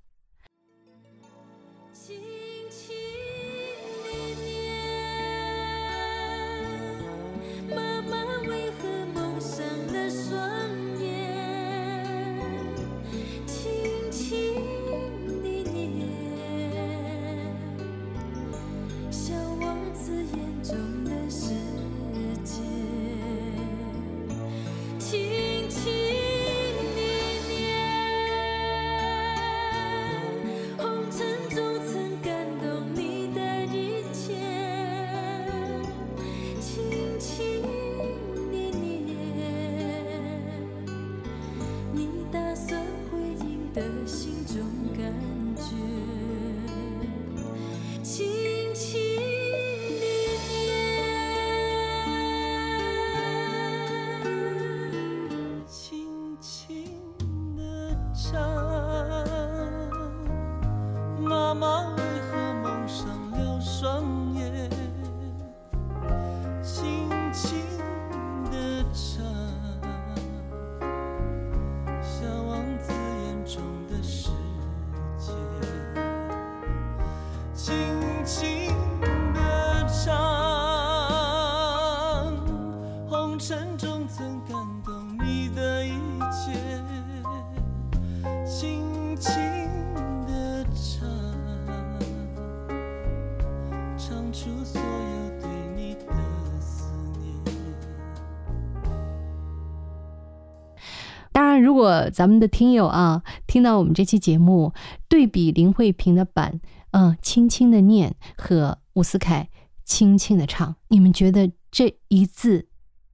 [102.19, 104.73] 咱们的听友啊，听到我们这期节目，
[105.07, 106.59] 对比林慧萍的版，
[106.91, 109.47] 嗯，轻轻的念和伍思凯
[109.85, 112.67] 轻轻的唱，你们觉得这一字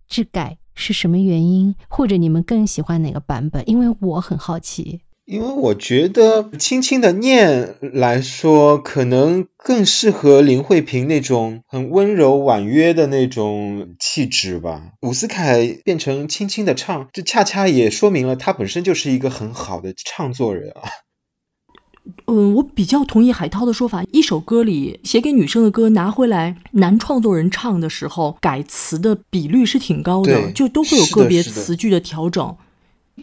[0.08, 1.76] 之改是什么原因？
[1.88, 3.64] 或者你们更喜欢哪个版本？
[3.70, 5.02] 因为我很好奇。
[5.26, 14.92] 因为我觉得轻轻的念来说，可能更适合林慧萍那种很温柔婉约的那种气质吧。
[15.02, 20.90] 伍思凯变成轻轻的唱，这恰恰也说明了他本身就是一个很好的唱作人啊。
[22.28, 32.56] 嗯，我比较同意海涛的说法，一首歌里写给女生的歌拿回来男创作人唱的时候，改词的比率是挺高的，就都会有个别词句的调整。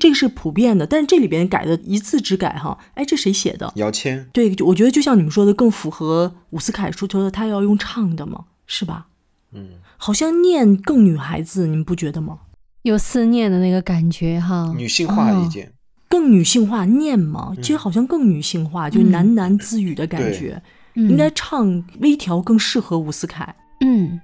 [0.01, 3.71] 这个是普遍的，但是这里边改的一字之改哈，哎，这谁写的？
[3.77, 4.27] 姚谦。
[4.33, 9.09] 对，我觉得就像你们说的，更符合伍思凯说的，他要用唱的嘛，是吧？
[9.53, 9.69] 嗯，
[9.99, 12.39] 好像念更女孩子，你们不觉得吗？
[12.83, 15.71] 有思念的那个感觉哈，女性化一点，
[16.09, 20.61] 更女性化念嘛，其实好像更女性化，就喃喃自语的感觉，
[20.95, 23.55] 应该唱微调更适合伍思凯。
[23.81, 24.19] 嗯。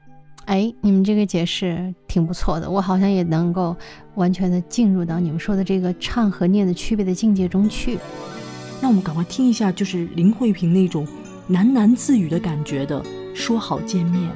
[0.48, 3.76] 哎，你们这个解释挺不错的，我好像也能够
[4.14, 7.98] 完全的进入到你们说的这个唱和念的区别的境界中去。
[8.80, 11.06] 那我们赶快听一下，就是林慧萍那种
[11.50, 14.32] 喃喃自语的感觉的，说好见面。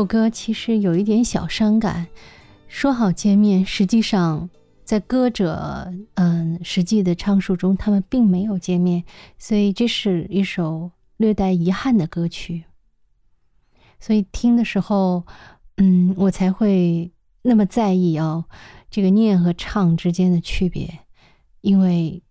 [0.00, 2.06] 这首歌其实有一点小伤感，
[2.68, 4.48] 说好见面，实际上
[4.82, 9.04] 在歌者嗯实际的唱述中，他们并没有见面，
[9.38, 12.64] 所以这是一首略带遗憾的歌曲。
[13.98, 15.26] 所以听的时候，
[15.76, 18.46] 嗯，我才会那么在意哦，
[18.90, 21.00] 这个念和唱之间的区别，
[21.60, 22.22] 因为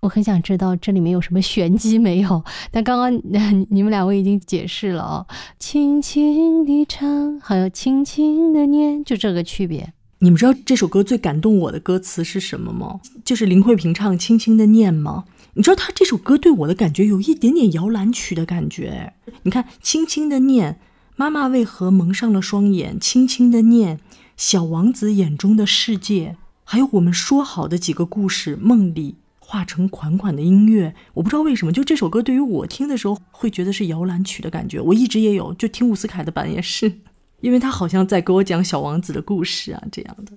[0.00, 2.44] 我很想知道这里面有什么玄机没有。
[2.70, 5.26] 但刚刚你们两位已经解释了哦，
[5.58, 9.92] 轻轻地唱，还有轻轻的念，就这个区别。
[10.20, 13.00] 你们知道这首歌最感动我的歌词是什么吗？
[13.24, 15.24] 就是林慧萍唱《轻轻的念》吗？
[15.54, 19.14] 你知道她这首歌对我的感觉有一点点摇篮曲的感觉。
[19.42, 20.80] 你看，轻轻的念，
[21.16, 22.98] 妈妈为何蒙上了双眼？
[23.00, 23.98] 轻轻的念，
[24.36, 29.16] 小王子眼中的世界，还有我们说好的几个故事，梦里
[29.50, 30.94] 化成款款的音乐。
[31.14, 34.78] 我不知道为什么，就这首歌对于我听的时候会觉得是摇篮曲的感觉。
[34.78, 36.92] 我一直也有，就听伍思凯的版也是。
[37.40, 40.32] 因为他好像在给我讲小王子的故事啊，这样的。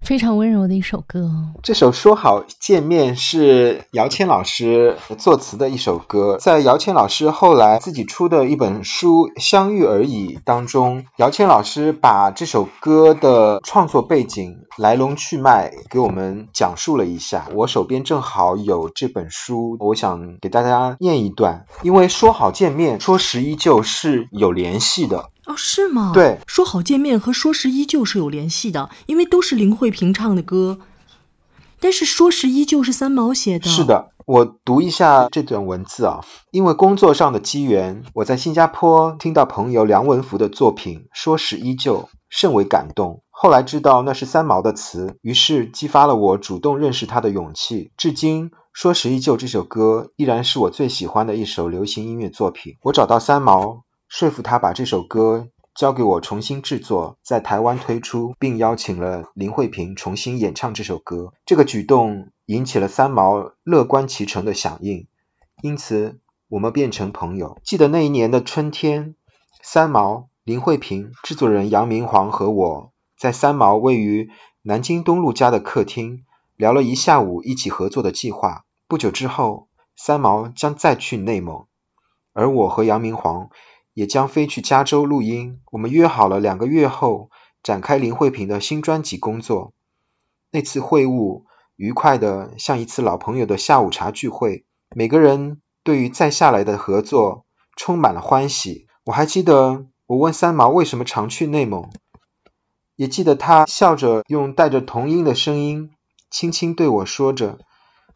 [0.00, 1.30] 非常温柔的一首歌。
[1.62, 17.46] 这首《说好见面》是姚谦老师作词的一首歌，在姚谦老师后来自己出的一本书《相遇而已》当中，姚谦老师把这首歌的创作背景、来龙去脉给我们讲述了一下。
[17.54, 25.30] 我手边正好有这本书，我想给大家念一段，因为《说好见面》《说时依旧》是有联系的。
[25.50, 26.12] 哦，是吗？
[26.14, 30.78] 对，说好见面和说时依旧是有联系的，因为都是林慧萍唱的歌。
[31.80, 33.68] 但是说时依旧是三毛写的。
[33.68, 36.24] 是的，我读一下这段文字啊。
[36.52, 43.22] 因为工作上的机缘，我在新加坡听到朋友梁文福的作品《说时依旧》，甚为感动。
[43.30, 47.90] 后来知道那是三毛的词，于是激发了我主动认识他的勇气。
[47.96, 52.76] 至今，《说时依旧》这首歌依然是我最喜欢的一首流行音乐作品。
[52.82, 53.82] 我找到三毛。
[54.10, 61.32] 说服他把这首歌交给我重新制作，在台湾推出，并邀请了林慧萍重新演唱这首歌。
[61.46, 65.06] 这个举动引起了三毛乐观其成的响应，
[65.62, 67.60] 因此我们变成朋友。
[67.62, 69.14] 记得那一年的春天，
[69.62, 74.28] 三毛、林慧萍、制作人杨明煌和我在三毛位于
[74.62, 76.24] 南京东路家的客厅
[76.56, 78.64] 聊了一下午一起合作的计划。
[78.88, 81.66] 不久之后，三毛将再去内蒙，
[82.32, 83.50] 而我和杨明煌。
[84.00, 85.60] 也将飞去加州录音。
[85.70, 87.28] 我们约好了两个月后
[87.62, 89.74] 展开林慧萍的新专辑工作。
[90.50, 91.42] 那次会晤
[91.76, 94.64] 愉快的像一次老朋友的下午茶聚会，
[94.96, 97.44] 每个人对于再下来的合作
[97.76, 98.86] 充满了欢喜。
[99.04, 101.90] 我还记得我问三毛为什么常去内蒙，
[102.96, 105.90] 也记得他笑着用带着童音的声音
[106.30, 107.58] 轻轻对我说着。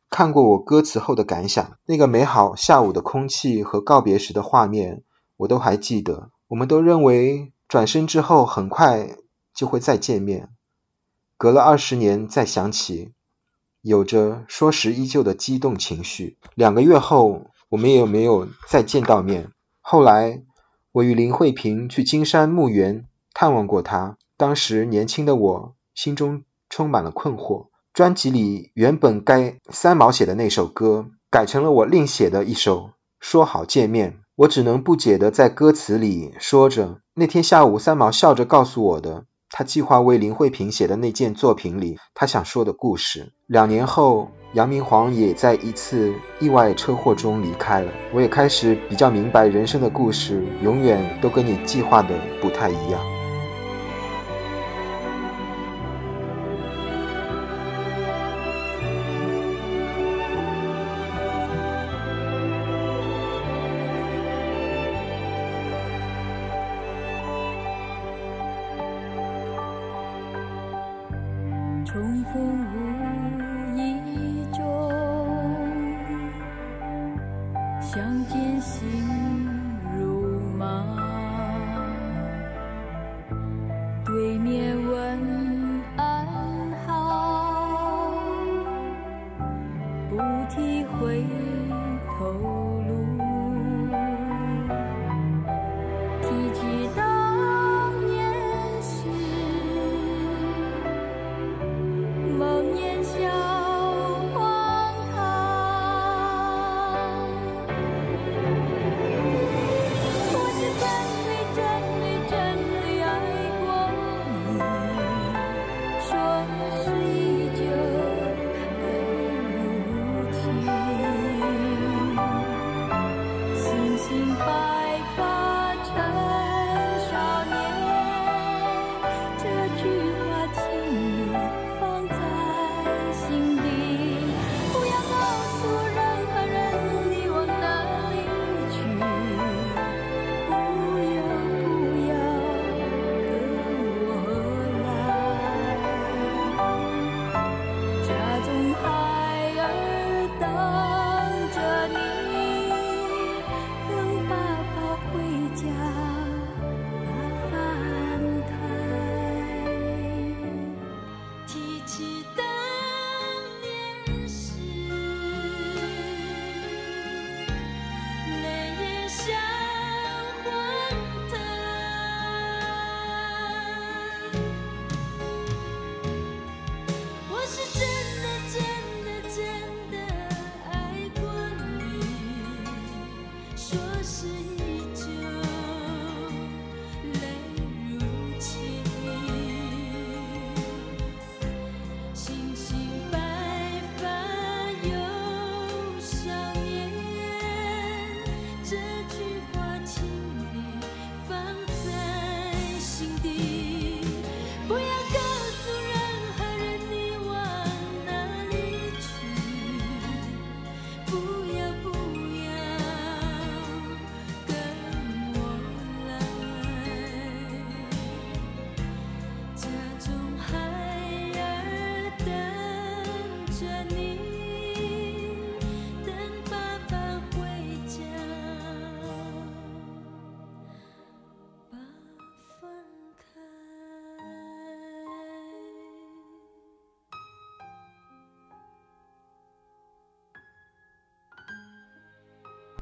[0.09, 5.03] 看过我歌词后的感想，那个美好下午的空气和告别时的画面，
[5.37, 6.31] 我都还记得。
[6.49, 9.17] 我们都认为转身之后很快
[9.55, 10.51] 就会再见面，
[11.37, 13.13] 隔了二十年再想起，
[13.81, 16.39] 有着说时依旧的激动情绪。
[16.55, 19.51] 两个月后，我们也没有再见到面。
[19.81, 20.43] 后来，
[20.93, 27.69] 我与林慧萍去金山墓园探望过她，当时年轻的我心中充满了困惑。
[27.93, 32.81] 专辑里原本该三毛写的那首歌，改成了我另写的一首
[33.21, 34.13] 《说好见面》。
[34.37, 43.33] 我只能不解的在歌词里说着，那天下午三毛笑着告诉我的，他计划为林慧萍写的那件作品里他想说的故事。
[43.47, 47.93] 两年后，杨明煌也在一次意外车祸中离开了。
[48.13, 53.14] 我也开始比较明白，人生的故事永远都跟你计划的不太一样。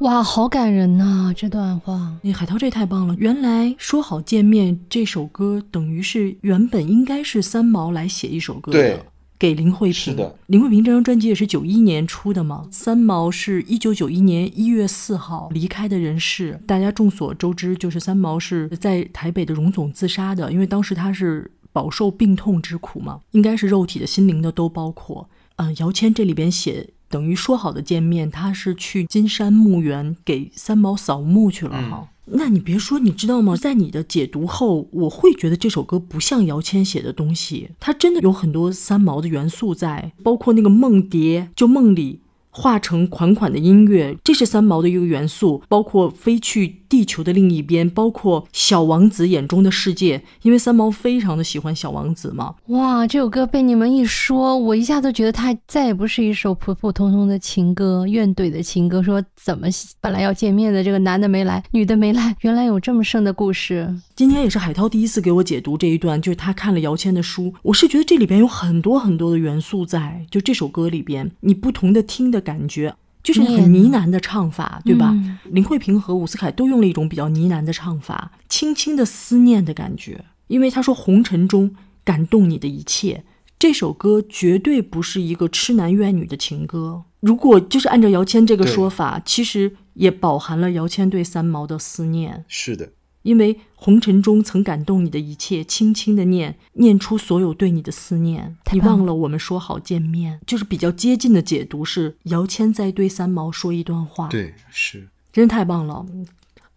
[0.02, 1.32] 哇，好感人呐！
[1.36, 3.14] 这段话，那海涛这太棒了。
[3.20, 9.06] 原来说好见面这首歌，等于是原本应该是三毛来写一首歌的，
[9.38, 9.94] 给林慧萍。
[9.94, 12.66] 是的，林慧萍这张专辑也是九一年出的嘛。
[12.72, 16.60] 三毛是一九九一年一月四号离开的人世。
[16.66, 25.28] 大家众所周知，就是三毛是在台北的荣总自杀的，因为当时他是饱受病痛之苦嘛，应该是肉体的、心灵的都包括。
[25.56, 26.88] 嗯，姚谦这里边写。
[27.12, 32.08] 等于说好的见面，他是去金山墓园给三毛扫墓去了哈。
[32.24, 33.54] 那你别说，你知道吗？
[33.54, 42.20] 在你的解读后，我会觉得这首歌不像姚谦写的东西，它真的有很多三毛的元素在，包括那个梦蝶，就梦里。
[42.54, 52.54] 化成款款的音乐，这是三毛的一个元素，包括飞去地球的另一边，包括小王子眼中的世界，因为三毛非常的喜欢小王子嘛。
[52.66, 59.02] 哇，这首歌被你们一说，我一下子觉得它再也不是一首普普通通的情歌，怨怼的情歌。
[59.02, 59.66] 说怎么
[60.02, 63.90] 本来要见面的这个男的没来，女的没来，原来有这么深的故事。
[64.14, 75.14] 今天也是海涛第一次给我解读这一段，就是他看了姚谦的书，我是觉得这里边有很多很多的元素在，就这首歌里边，你不同的听的感觉，就是很呢喃的唱法，对吧？
[75.44, 80.24] 林慧萍和伍思凯都用了一种比较呢喃的唱法，轻轻的思念的感觉。
[80.48, 83.24] 因为他说红尘中感动你的一切，
[83.58, 87.04] 这首歌绝对不是一个痴男怨女的情歌。
[87.20, 92.44] 如果就是按照姚谦这个说法，其实也饱含了姚谦对三毛的思念。
[92.48, 92.90] 是的。
[93.22, 98.56] 因为红尘中曾感动你的一切，轻轻的念，念出所有对你的思念。
[98.72, 104.28] 你忘了我们说好见面，就是比较接近的解读是姚谦在对三毛说一段话。
[104.28, 106.04] 对，是，真太棒了，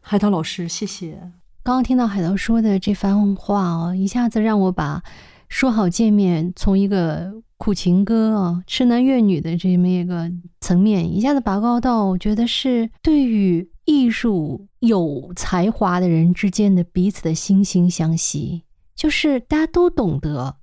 [0.02, 1.20] 海涛老师，谢谢。
[1.64, 5.02] 刚刚听到海涛说的这番话哦，一下子让我把
[5.50, 10.32] 说好见面从一个苦情歌啊、痴男怨女的这么一个
[10.62, 13.68] 层面，一下子拔高到我觉得是对于。
[13.86, 18.63] 艺术有才华的人之间的彼此的惺惺相惜，
[18.95, 20.57] 就是大家都懂得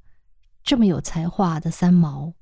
[0.65, 2.35] 这么有才华的三毛，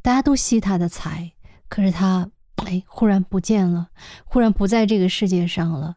[0.00, 1.32] 大家都惜他的才，
[1.68, 3.88] 可是他哎忽然不见了，
[4.24, 5.96] 忽然不在这个世界上了，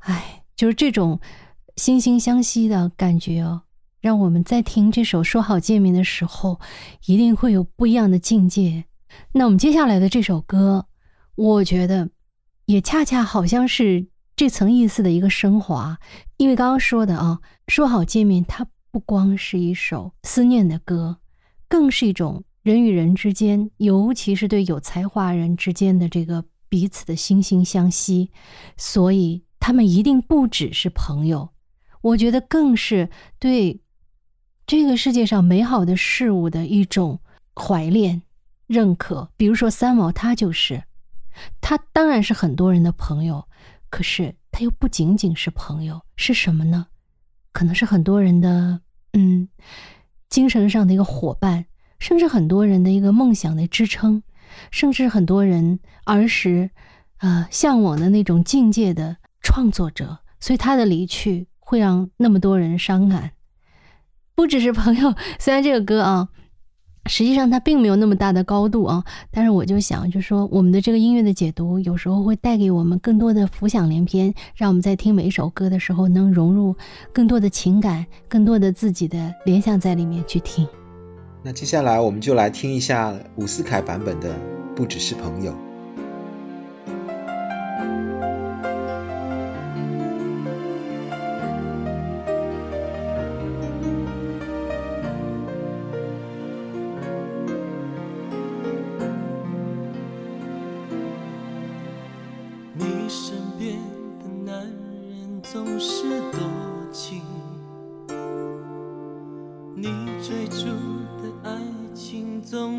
[0.00, 1.18] 哎，就是这种
[1.76, 3.62] 惺惺相惜的感觉哦，
[4.00, 6.60] 让我们在听这首《说好见面》的时候，
[7.06, 8.84] 一定会有不一样的境界。
[9.32, 10.88] 那我们接下来的这首歌，
[11.36, 12.10] 我觉得。
[12.66, 14.06] 也恰恰好像是
[14.36, 15.98] 这层意思的一个升华，
[16.36, 21.18] 因为刚刚说的啊，说好见面，它不光是一首思念的歌，
[21.68, 28.30] 更是一种人与人之间，尤其是对有才华人之间的这个彼此的惺惺相惜。
[28.76, 31.50] 所以他们一定不只是朋友，
[32.00, 33.80] 我觉得更是对
[34.66, 37.20] 这个世界上美好的事物的一种
[37.54, 38.22] 怀恋、
[38.66, 39.30] 认可。
[39.36, 40.84] 比如说三毛，他就是。
[41.60, 43.46] 他当然是很多人的朋友，
[43.90, 46.86] 可是他又不仅仅是朋友，是什么呢？
[47.52, 48.80] 可能是很多人的
[49.12, 49.48] 嗯，
[50.28, 51.66] 精神上的一个伙伴，
[51.98, 54.22] 甚至很多人的一个梦想的支撑，
[54.70, 56.70] 甚至很多人儿时
[57.18, 60.20] 啊向往的那种境界的创作者。
[60.40, 63.32] 所以他的离去会让那么多人伤感，
[64.34, 65.14] 不只是朋友。
[65.38, 66.28] 虽然这个歌啊。
[67.06, 76.74] 实际上它并没有那么大的高度啊，但是我就想，就说我们的这个音乐的解读，有时候会带给我们更多的浮想联翩，让我们在听每一首歌的时候，能融入
[77.12, 80.66] 更多的情感，更多的自己的联想在里面去听。
[81.42, 84.34] 那接下来我们就来听一下伍思凯版本的
[84.76, 85.52] 《不只是朋友》。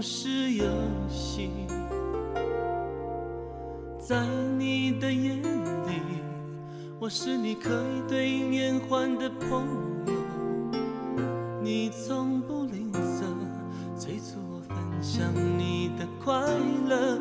[0.05, 0.65] 是游
[1.07, 1.49] 戏，
[3.97, 4.27] 在
[4.57, 6.01] 你的眼里，
[6.99, 9.65] 我是你可以对眼欢的朋
[10.05, 10.13] 友。
[11.61, 13.23] 你从不吝啬，
[13.97, 16.33] 催促我分享你的快
[16.89, 17.17] 乐。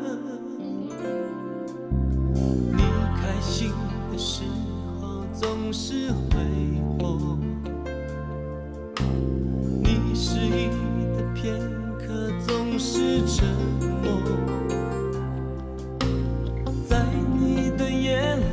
[2.33, 2.83] 你
[3.15, 3.71] 开心
[4.11, 4.43] 的时
[4.99, 6.11] 候，总是。
[6.11, 6.32] 会。
[13.43, 13.51] 沉
[14.01, 14.21] 默
[16.87, 17.03] 在
[17.37, 18.43] 你的眼里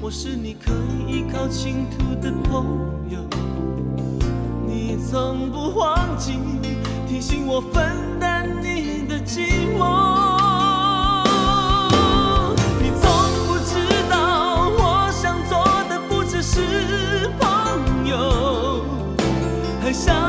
[0.00, 2.64] 我是你可以依靠倾吐的朋
[3.10, 3.18] 友。
[4.66, 6.38] 你从不忘记
[7.06, 11.24] 提醒我分担你的寂寞
[12.80, 13.10] 你从
[13.46, 13.74] 不知
[14.08, 18.84] 道我想做的不只是朋友
[19.82, 20.27] 还想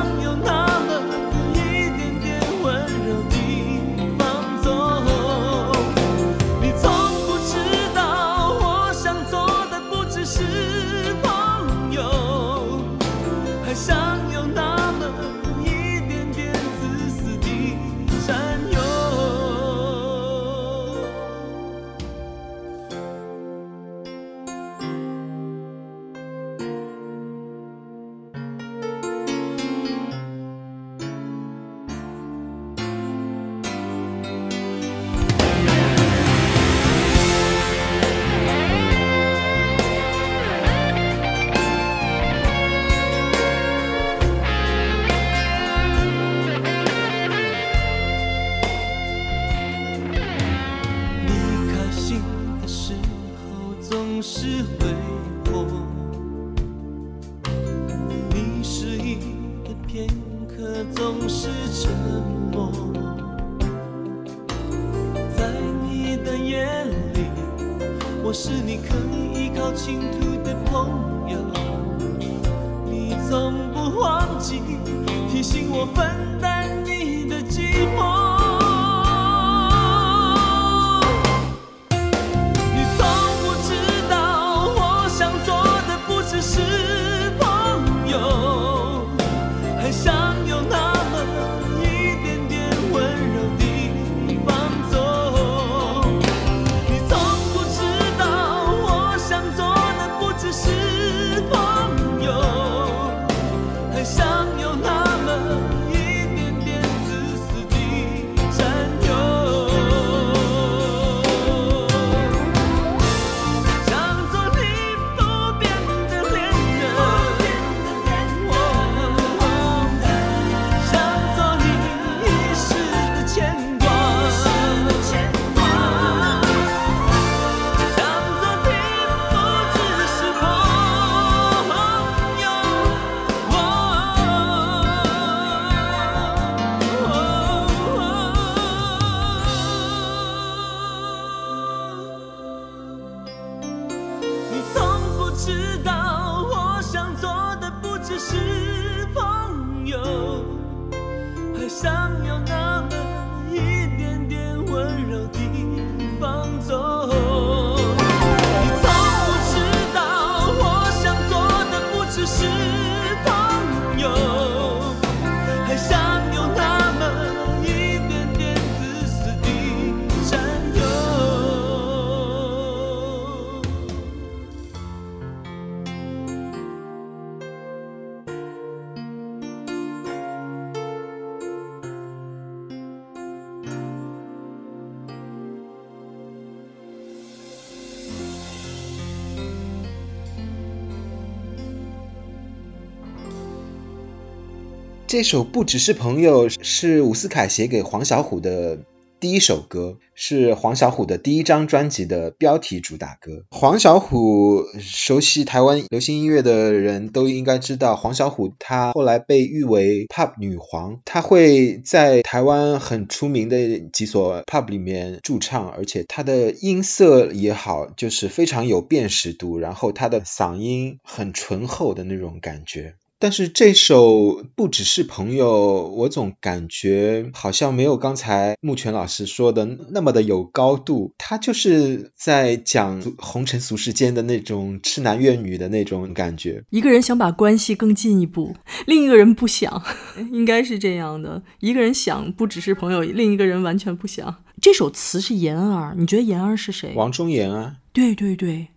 [195.10, 198.78] 这首不只是朋友是伍思凯写给黄小琥的
[199.20, 203.43] 第一首歌，是黄小琥的第一张专辑的标题主打歌。
[203.49, 222.93] 黄小琥熟悉台湾流行音乐的人都应该知道，黄小琥她后来被誉为 pop 女皇，她会在台湾很出名的几所 pub 里面驻唱，而且她的音色也好，就是非常有辨识度，然后她的嗓音很醇厚的那种感觉。
[223.20, 231.13] 但是这首不只是朋友，我总感觉好像没有刚才木泉老师说的那么的有高度。
[231.17, 236.63] 他就是在讲红尘俗世间的那种痴男怨女的那种感觉。
[236.70, 238.55] 一个人想把关系更进一步，
[238.88, 239.84] 另一个人不想，
[240.32, 241.43] 应该是这样的。
[241.59, 244.43] 一个人想不只是朋友，另一个人完全不想。
[244.61, 246.93] 这首词是言儿，你觉得言儿是谁？
[246.95, 248.67] 王中言啊，对对对，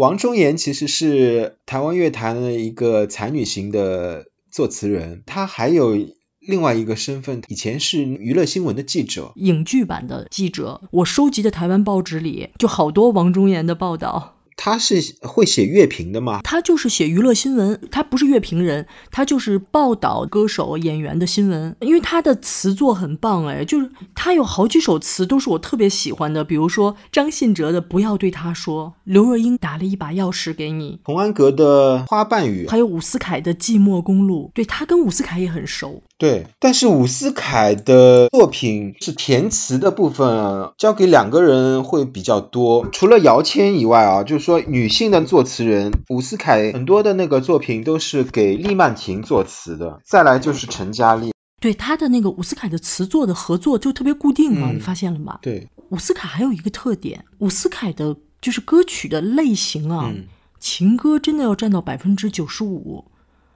[0.00, 5.94] 王中岩其实是台湾乐坛的一个才女型的作词人，她还有
[6.38, 9.32] 另外一个身份，以前是娱乐新闻的记者。
[9.36, 10.80] 影剧版的记者。
[10.90, 14.39] 我收集的台湾报纸里就好多王中岩的报道。
[14.62, 16.40] 他是会写乐评的吗？
[16.44, 21.74] 他就是写娱乐新闻，他不是乐评人，他就是报道歌手、演员的新闻。
[21.80, 34.48] 因为他的词作很棒，哎，就是他有好几首词都是我特别喜欢的，比如说张信哲的《不要对他说》，刘若英打了一把钥匙给你，童安格的《花瓣雨》，还有伍思凯的《寂寞公路》。
[34.54, 36.02] 对他跟伍思凯也很熟。
[36.20, 42.86] 对，但是伍思凯的作品是填词的部分啊，交给两个人会比较多。
[42.92, 49.98] 除了姚谦以外啊，就是说女性的作词人，伍思凯很多的那个作品都是给厉曼婷作词的。
[50.04, 55.38] 再来就是陈嘉丽，对他的那个伍思凯的词作的合作就特别固定嘛，嗯你发现了吗？
[55.40, 60.24] 对，伍思凯还有一个特点，伍思凯的就是歌曲的类型啊，嗯
[60.60, 63.02] 情歌真的要占到百分之九十五。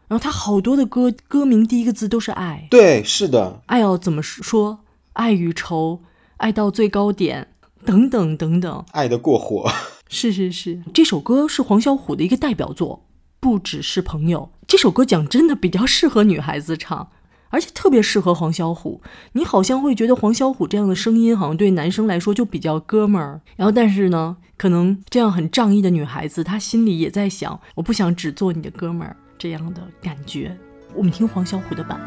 [0.06, 4.80] 然后他好多的歌歌名第一个字都是爱，对，是的，爱要怎么说？
[5.14, 6.00] 爱与愁，
[6.38, 7.48] 爱到最高点，
[7.84, 8.84] 等等等等。
[8.92, 9.70] 爱的过火。
[10.08, 13.06] 是是是，这首歌是黄小琥的一个代表作，
[13.40, 14.50] 不只是朋友。
[14.66, 17.08] 这首歌讲真的比较适合女孩子唱，
[17.50, 19.00] 而且特别适合黄小琥。
[19.32, 23.40] 你好像会觉得黄小琥这样的声音，好像对男生来说就比较哥们儿。
[23.56, 30.56] 然后，但是呢，可能这样很仗义的女孩子，她心里也在想，我不想只做你的哥们儿这样的感觉。
[30.94, 32.00] 我们听黄小琥的版。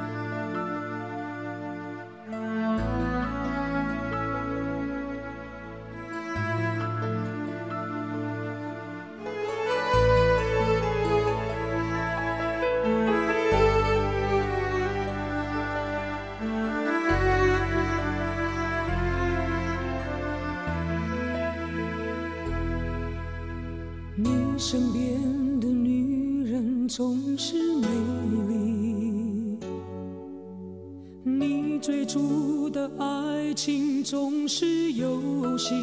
[32.07, 35.75] 你追逐的爱情总是游戏，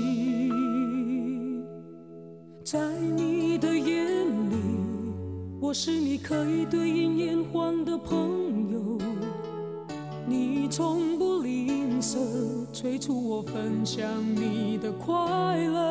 [2.64, 2.78] 在
[3.14, 4.06] 你的眼
[4.48, 4.56] 里，
[5.60, 8.98] 我是你可以对应眼欢的朋友，
[10.26, 12.16] 你从不吝啬
[12.72, 14.02] 催促我分享
[14.34, 15.14] 你的快
[15.66, 15.84] 乐。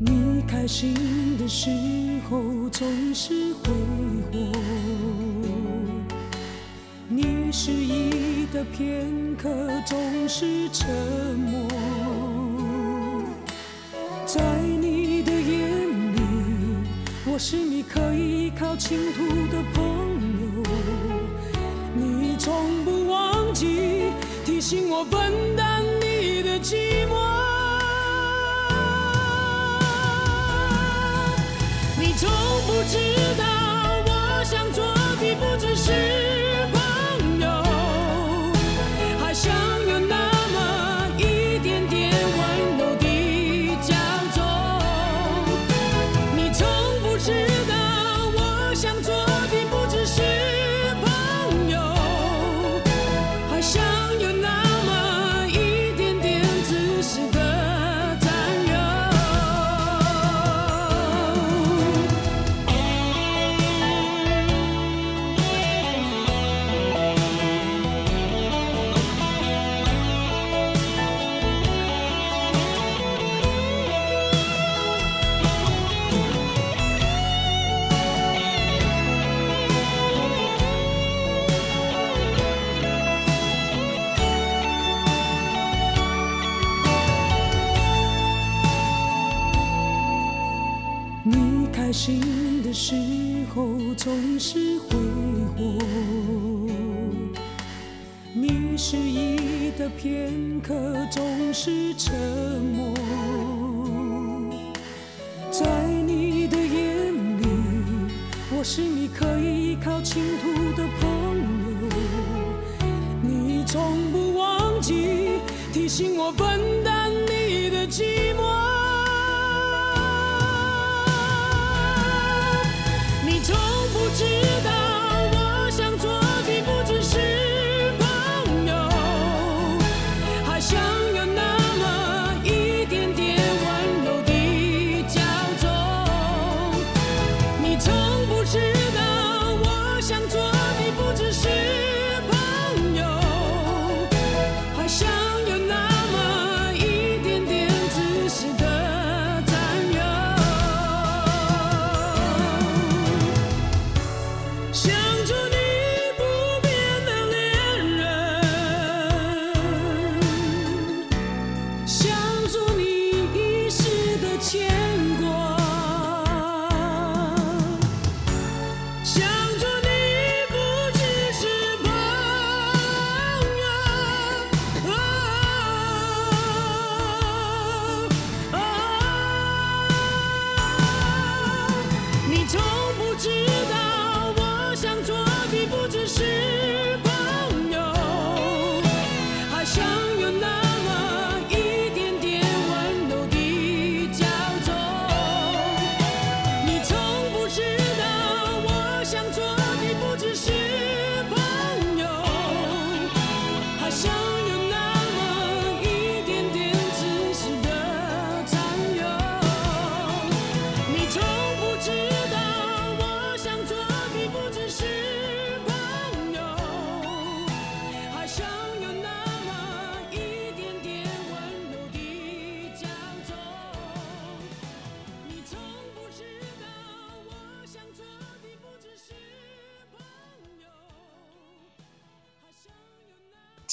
[0.00, 0.92] 你开心
[1.38, 1.70] 的时
[2.28, 3.70] 候总是会
[7.58, 9.48] 失意的片刻
[9.86, 10.86] 总是沉
[11.36, 11.66] 默。
[14.26, 15.70] 在你的眼
[16.14, 16.20] 里，
[17.24, 19.82] 我是你可以依靠倾吐的朋
[20.38, 20.62] 友。
[21.94, 24.12] 你从不忘记
[24.44, 27.16] 提醒我分担你的寂寞。
[31.98, 32.28] 你从
[32.66, 32.98] 不知
[33.38, 33.44] 道，
[34.04, 36.35] 我想做的不只是
[100.06, 100.45] 意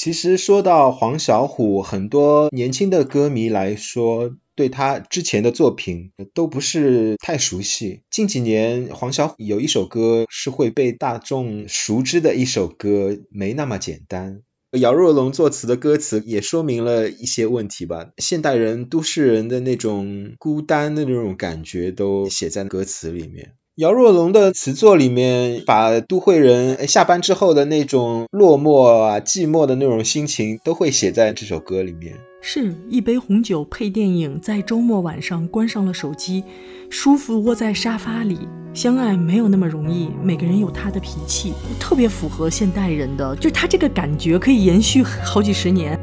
[0.03, 8.01] 其实说到黄小琥，很多年轻的歌迷来说，对他之前的作品都不是太熟悉。
[8.11, 14.41] 近几年，黄小琥有一首歌是会被大众熟知的一首歌，没那么简单。
[14.77, 23.53] 姚若龙作词的歌词也说明了一些问题吧，现代人、都市人的那种孤单的那种感觉都写在歌词里面。
[23.75, 32.13] 姚若龙的词作里面，把都会人下班之后的那种落寞啊、寂寞的那种心情，都会写在这首歌里面。
[32.39, 36.43] 是一杯红酒配电影，在周末晚上关上了手机，
[36.91, 38.37] 舒服窝在沙发里，
[38.75, 40.07] 相爱没有那么容易。
[40.21, 45.99] 每个人有他的脾气，特别符合现代人的，就他这个感觉可以延续好几十年。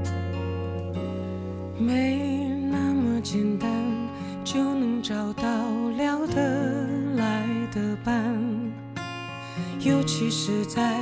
[9.91, 10.97] 尤其是在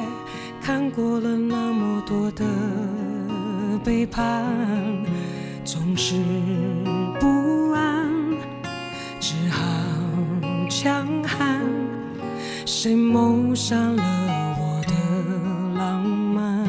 [0.62, 2.44] 看过了那么多的
[3.84, 4.44] 背叛，
[5.64, 6.14] 总是
[7.20, 8.08] 不安，
[9.20, 9.62] 只好
[10.70, 11.60] 强悍。
[12.64, 14.94] 谁谋杀了我的
[15.78, 16.66] 浪漫？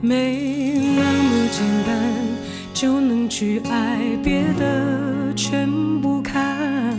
[0.00, 2.12] 没那么简单
[2.74, 5.68] 就能去爱，别的全
[6.00, 6.94] 不看。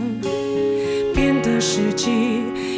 [1.14, 2.42] 变得实际，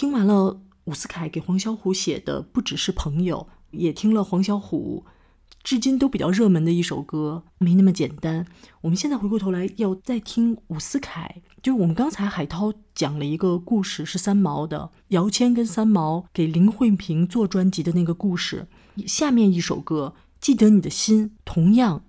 [0.00, 5.02] 听完了伍思凯给黄小琥写的《不只是朋友》，也听了黄小琥
[5.62, 8.42] 至今都比较热门的一首歌《没那么简单》。
[8.80, 18.68] 我们现在回过头来要再听伍思凯，就是我们刚才海涛讲了一个故事，是三毛的姚谦跟三毛给林慧萍做专辑的那个故事。
[19.06, 22.04] 下面一首歌《记得你的心》，同样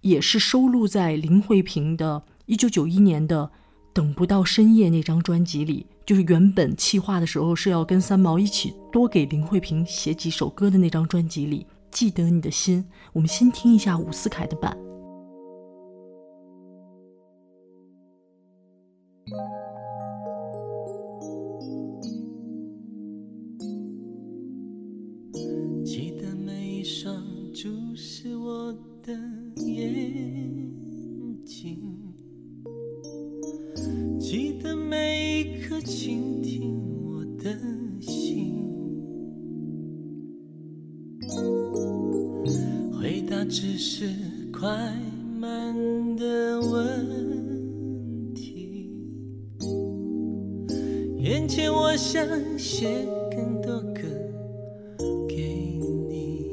[0.00, 3.52] 也是收录在林慧萍的1991年的。
[3.92, 12.84] 等不到深夜那张专辑里，就是原本企划的时候是要跟三毛一起多给林慧萍写几首歌的那张专辑里，记得你的心。
[13.12, 14.85] 我们先听一下伍思凯的版。
[43.58, 44.10] 只是
[44.52, 44.68] 快
[45.40, 45.74] 慢
[46.14, 48.90] 的问题。
[51.16, 52.22] 眼前我想
[52.58, 54.02] 写更多歌
[55.26, 55.78] 给
[56.10, 56.50] 你，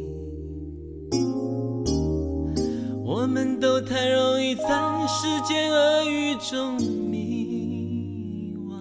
[3.03, 4.63] 我们都太容易在
[5.05, 8.73] 时间俄语中迷惘，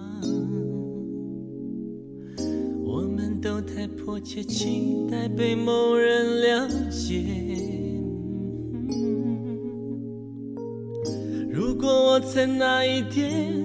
[2.85, 5.92] 我们都太迫切期待被某
[12.93, 13.62] 一天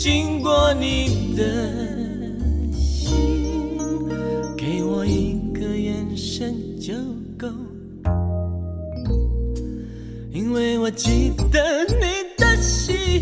[0.00, 1.44] 经过你的
[2.72, 3.78] 心，
[4.56, 6.94] 给我一个眼神就
[7.36, 7.46] 够，
[10.32, 13.20] 因为我记得你的心。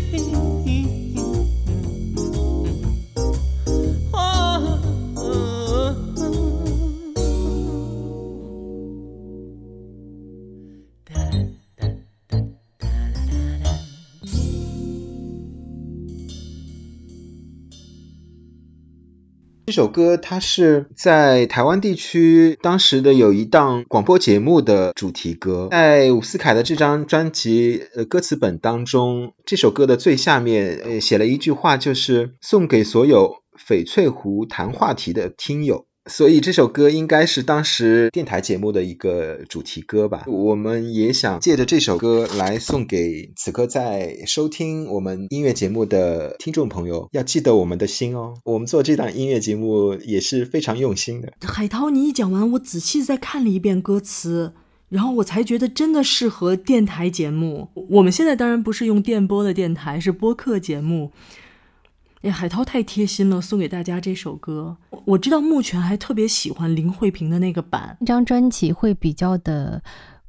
[19.79, 35.85] 首歌它是在台湾地区当时的有一档广播节目的主题歌，在伍思凯的这张专辑呃歌词本当中，这首歌的最下面呃写了一句话，就是送给所有翡翠湖谈话题的听友。
[36.09, 40.23] 所以这首歌应该是当时电台节目的一个主题歌吧。
[40.27, 48.33] 我们也想借着这首歌来送给此刻在收听我们音乐节目的听众朋友，要记得我们的心哦。
[48.43, 51.31] 我们做这档音乐节目也是非常用心的。
[51.41, 54.53] 海涛，你一讲完，我仔细再看了一遍歌词，
[54.89, 57.69] 然后我才觉得真的适合电台节目。
[57.89, 61.11] 我们现在当然不是用电波的电台，是播客节目。
[62.21, 64.75] 哎，海涛太贴心了，送给大家这首歌。
[65.05, 69.81] 我知道目前还特别喜欢林慧萍的那个版，那张专辑会比较的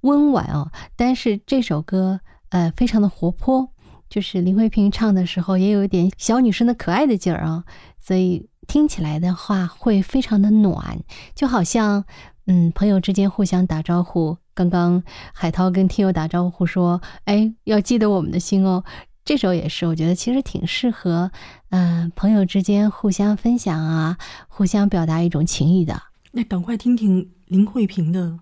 [0.02, 3.70] 温婉哦，但是这首歌呃非常的活泼，
[4.08, 7.64] 就是林慧萍唱的时候也有一点小女生的可爱的劲儿啊，
[7.98, 11.00] 所以听起来的话会非常的暖，
[11.34, 12.04] 就好像
[12.46, 14.36] 嗯朋友之间互相打招呼。
[14.54, 15.02] 刚刚
[15.32, 18.84] 海涛跟听友打招呼说：“哎，要记得我们的心哦。”
[19.24, 21.30] 这首也是，我觉得其实挺适合，
[21.68, 24.18] 嗯、朋友之间互相分享啊，
[24.48, 26.02] 互相表达一种情谊的。
[26.32, 28.38] 那赶快听听林慧萍的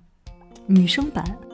[0.66, 1.48] 女生版。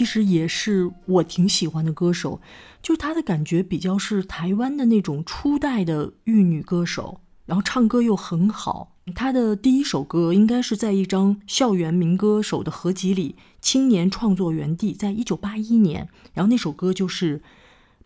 [0.00, 2.40] 其实也是我挺喜欢的歌手，
[2.80, 8.96] 就是她的感觉比较是台湾的那种初代的玉女歌手，然后唱歌又很好。
[9.14, 17.38] 她的第一首歌应该是在一张校园民歌手的合集里，《青年创作园地》，在一九八一年，然后那首歌就是《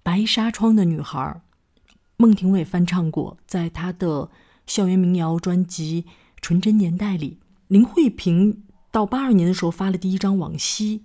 [0.03, 1.21] 白纱窗的女孩》，
[2.17, 4.29] 孟庭苇翻唱过，在她的
[4.67, 6.03] 校园民谣专辑
[6.41, 7.39] 《纯真年代》里。
[7.69, 10.99] 林慧萍到八二年的时候发了第一张《往昔》，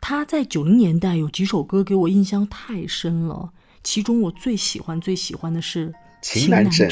[0.00, 3.50] 她在九零年代有几首歌给我印象太深了，
[3.82, 5.88] 其中我最喜欢最喜欢的是
[6.22, 6.88] 《情难枕》，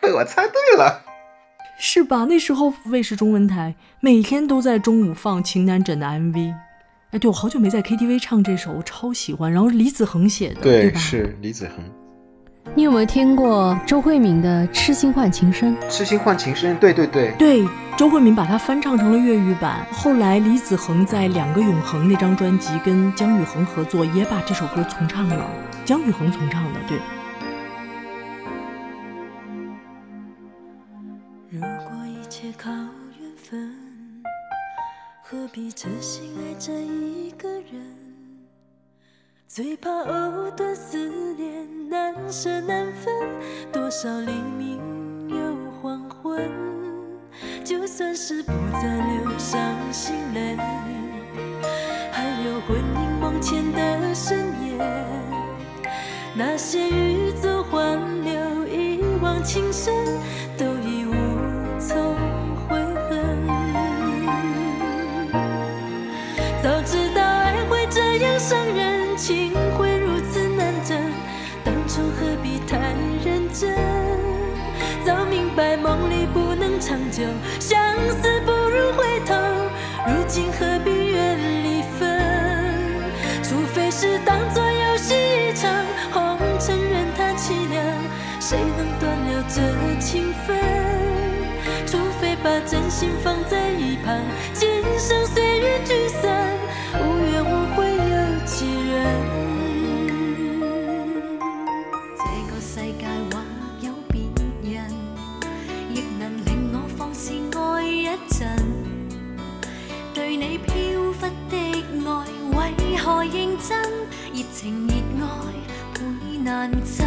[0.00, 1.02] 被 我猜对了，
[1.78, 2.24] 是吧？
[2.24, 6.54] 那时候卫视中文台每天都在中午放《情难枕》的 MV。
[7.10, 9.50] 哎，对我好久没在 KTV 唱这首，我超喜欢。
[9.50, 11.00] 然后李子恒写的，对吧？
[11.00, 11.84] 是李子恒。
[12.74, 15.76] 你有没有听过周慧敏的《痴心换情深》？
[15.88, 17.64] 痴心换情深，对对对对，
[17.96, 19.84] 周慧敏把它翻唱成了粤语版。
[19.90, 25.50] 后来李子恒在《两个永恒》那张专辑跟姜育恒合作，也把这首歌重唱了。
[25.84, 26.98] 姜育恒重唱的，对。
[31.50, 33.74] 如果一切靠缘分，
[35.22, 37.82] 何必痴心爱着一个人？
[39.48, 43.12] 最怕藕断丝连，难舍难分。
[43.72, 44.78] 多少黎明
[45.28, 45.36] 又
[45.80, 46.50] 黄昏，
[47.64, 49.60] 就算是不再流伤
[49.90, 50.56] 心泪，
[52.12, 54.78] 还有魂萦梦牵的深夜。
[56.34, 59.92] 那些欲走还留，一往情深，
[92.70, 94.14] 真心放在一旁，
[94.52, 94.68] 今
[94.98, 96.52] 生岁月聚散，
[97.00, 98.96] 无怨无悔有几人。
[102.18, 103.40] 这个世界或
[103.80, 104.20] 有别
[104.70, 104.84] 人，
[105.94, 108.46] 亦能令我放肆爱一阵。
[110.12, 110.74] 对你飘
[111.18, 111.56] 忽的
[112.04, 112.10] 爱，
[112.52, 113.80] 为何认真？
[114.34, 115.54] 热情热爱
[115.94, 117.06] 倍难枕。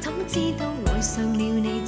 [0.00, 1.82] 怎知道爱上了你，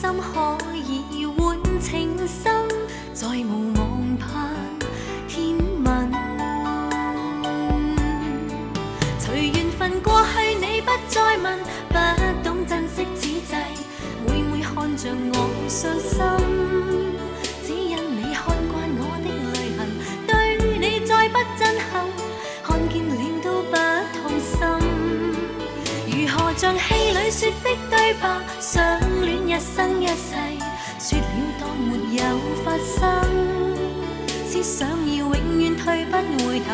[0.00, 2.66] 心可以换情深，
[3.12, 4.48] 再无望盼
[5.28, 5.54] 天
[5.84, 6.10] 问。
[9.18, 11.58] 随缘分过去，你不再问，
[11.90, 11.94] 不
[12.42, 13.52] 懂珍惜此际，
[14.26, 15.34] 每每看着我
[15.68, 16.16] 伤心，
[17.66, 19.80] 只因你看惯我的泪痕，
[20.26, 20.30] 对
[20.78, 22.08] 你再不震撼，
[22.64, 23.14] 看见了
[23.44, 23.76] 都不
[24.16, 24.50] 痛心。
[26.06, 28.24] 如何像戏里说的对白？
[29.50, 30.36] 一生一世，
[31.00, 31.24] 说了
[31.58, 32.22] 当没有
[32.64, 33.00] 发生。
[34.48, 36.16] 只想要永远退不
[36.46, 36.66] 回头，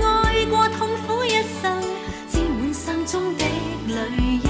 [0.00, 1.82] 爱过痛苦一生，
[2.30, 3.44] 沾满心中的
[3.88, 3.94] 泪
[4.44, 4.48] 印。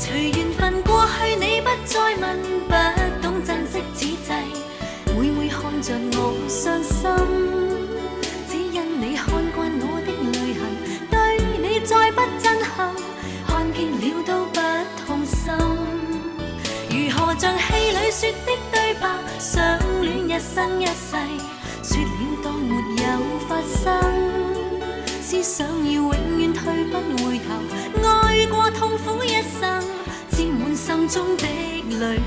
[0.00, 2.36] 随缘分过去，你不再问，
[2.66, 2.74] 不
[3.22, 4.34] 懂珍惜此际，
[5.16, 7.06] 每每看着我伤心，
[13.86, 14.60] 了都不
[15.06, 15.52] 痛心，
[16.90, 19.08] 如何像戏里说的对白？
[19.38, 21.16] 相恋一生一世，
[21.82, 22.08] 说了
[22.44, 23.04] 当没有
[23.48, 24.00] 发生。
[25.22, 27.48] 思想要永远退不回头，
[28.02, 29.82] 爱过痛苦一生，
[30.30, 31.46] 沾满心中的
[31.98, 32.20] 泪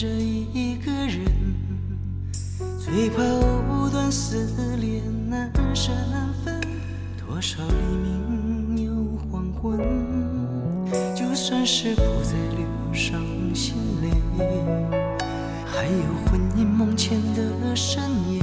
[0.00, 1.26] 着一个人？
[2.78, 4.48] 最怕藕断丝
[4.80, 6.58] 连，难舍难分。
[7.18, 8.94] 多少黎明又
[9.30, 9.78] 黄昏，
[11.14, 13.20] 就算是不再流伤
[13.54, 14.08] 心泪，
[15.66, 18.02] 还有魂萦梦牵的深
[18.32, 18.40] 夜。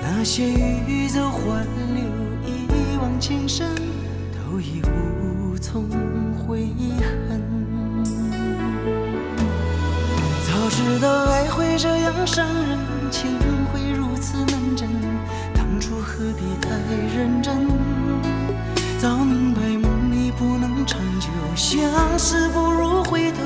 [0.00, 0.48] 那些
[0.88, 1.62] 欲走还
[1.94, 2.02] 留，
[2.46, 3.76] 一往情深，
[4.32, 5.84] 都已无从
[10.70, 12.78] 知道爱会这样伤人，
[13.10, 13.36] 情
[13.72, 14.88] 会如此难枕，
[15.52, 16.70] 当初何必太
[17.12, 17.66] 认真？
[19.00, 21.82] 早明白梦里不能长久，相
[22.16, 23.38] 思不如回头，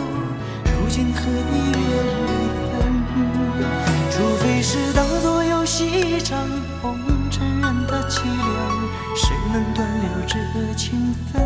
[0.65, 2.93] 如今何必月离分？
[4.11, 6.39] 除非是当作游戏一场，
[6.83, 6.99] 红
[7.31, 8.37] 尘人的凄凉，
[9.17, 11.43] 谁能断了这情分？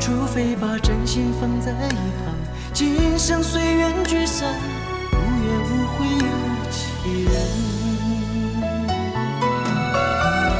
[0.00, 1.90] 除非把真心放在一
[2.24, 2.34] 旁，
[2.76, 4.54] 今生随缘聚散，
[5.10, 6.26] 无怨无悔有
[6.70, 7.32] 几人。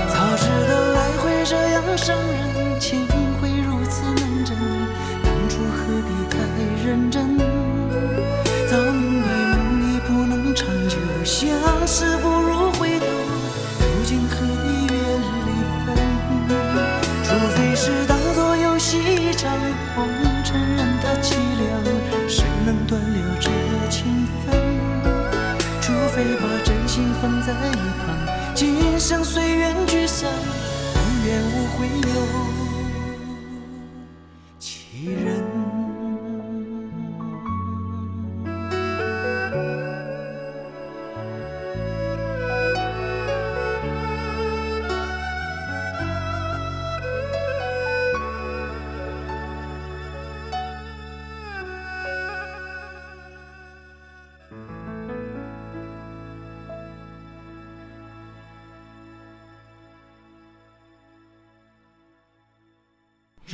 [0.08, 3.06] 早知道爱会这样伤人，情
[3.38, 4.56] 会如此难枕，
[5.22, 6.38] 当初何必太
[6.86, 7.36] 认真？
[7.36, 11.44] 早明白梦里不能长久，相
[11.86, 12.30] 思不
[31.88, 32.45] 没有。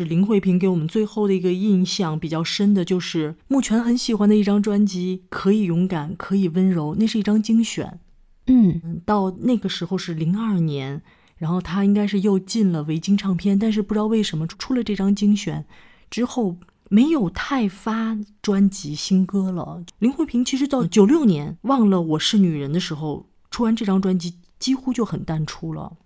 [0.02, 8.00] 是林慧萍给我们最后的一个印象比较深的，就是目前很喜欢的一张专辑《可以勇敢，可以温柔》，那是一张精选。
[8.48, 11.02] 嗯，到那个时候是零二年，
[11.36, 15.64] 然后他应该是又进了维京唱片，但是不知道为什么出了这张精选
[16.10, 16.56] 之后
[16.88, 19.84] 没有太发专辑新歌了。
[20.00, 25.98] 林慧萍其实到九六年《忘了我是女人》的时候出完这张专辑，几乎就很淡出了。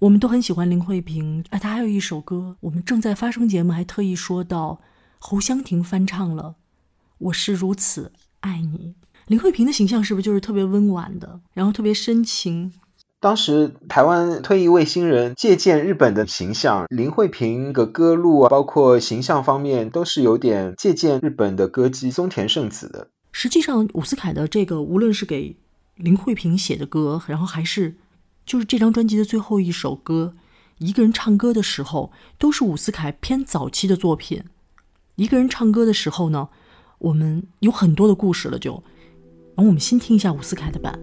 [0.00, 4.80] 我们都很喜欢林慧萍，啊，她还有一首歌，我们正在发生节目还特意说到，
[5.18, 6.56] 侯湘婷翻唱了
[7.18, 8.94] 《我是如此爱你》。
[9.28, 12.72] 林慧萍的形象是不是就是特别温婉的，然后特别深情？
[13.20, 23.08] 当时台湾退役卫星人借鉴日本的形象，林慧萍的歌路啊，包括形象方面都是有点借鉴日本的歌姬松田圣子的。
[23.32, 25.56] 实际上，伍思凯的这个无论是给
[25.96, 27.96] 林慧萍写的歌，然后还是
[28.44, 30.34] 就是这张专辑的最后一首歌，
[30.78, 34.44] 一个人唱歌的时候，都是伍思凯偏早期的作品。
[35.16, 36.48] 一个人唱歌的时候呢，
[36.98, 38.82] 我们有很多的故事了就，
[39.54, 40.98] 然后我们先听一下伍思凯的版。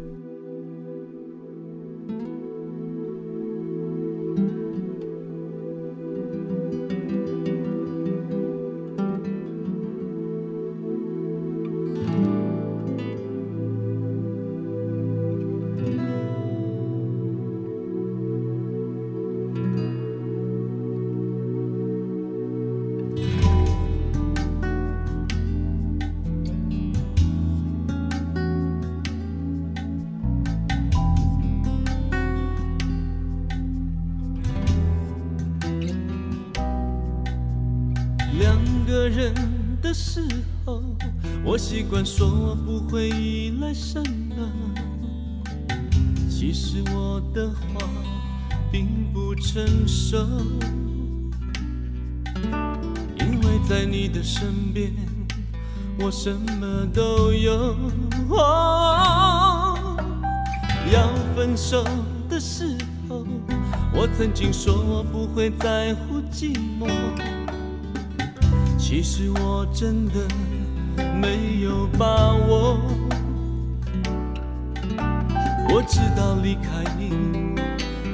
[38.42, 38.58] 两
[38.88, 39.32] 个人
[39.84, 40.28] 的时
[40.66, 40.82] 候，
[41.44, 44.36] 我习惯说不会依赖什么。
[46.28, 47.88] 其实我的话
[48.72, 50.18] 并不成熟，
[53.20, 54.92] 因为在你的身边，
[56.00, 57.76] 我什么都有。
[60.92, 61.86] 要分手
[62.28, 62.76] 的时
[63.08, 63.24] 候，
[63.94, 66.90] 我曾经说我不会在乎寂寞。
[68.92, 70.16] 其实我真的
[71.16, 72.78] 没有把握，
[75.70, 77.14] 我知道离开你，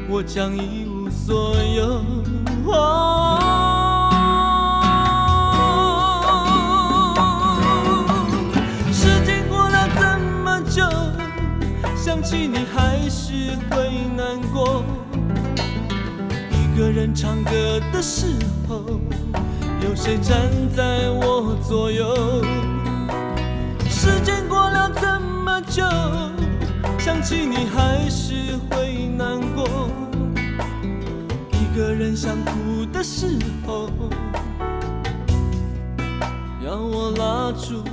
[0.08, 2.04] 我将一无所有。
[8.94, 10.84] 时间过了这么久，
[11.96, 14.84] 想起你还是会难过。
[16.52, 18.28] 一个人唱歌的时
[18.70, 19.02] 候。
[19.82, 22.16] 有谁站在我左右？
[23.90, 25.84] 时间过了这么久，
[26.98, 29.90] 想起你还是会难过。
[31.52, 33.90] 一个人想哭的时候，
[36.66, 37.84] 要我拉住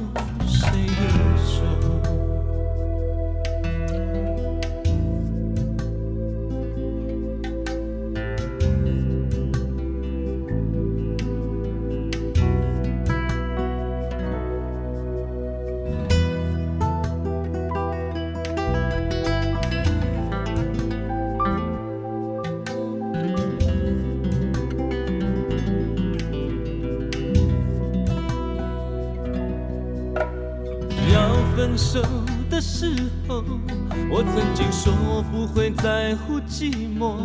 [36.15, 37.17] 在乎寂寞。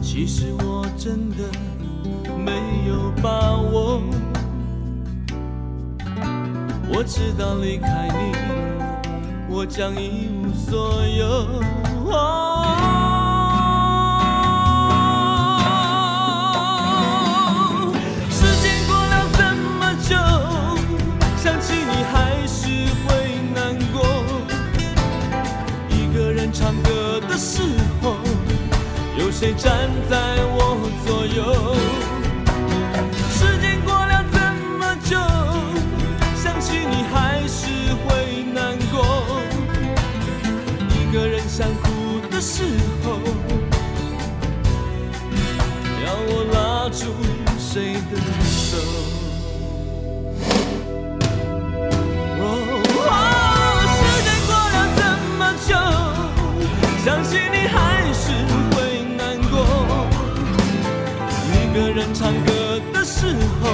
[0.00, 1.44] 其实我真的
[2.38, 2.50] 没
[2.88, 4.02] 有把握。
[6.88, 8.32] 我知道离开你，
[9.50, 12.39] 我将一无所有。
[62.20, 63.70] 唱歌的时候，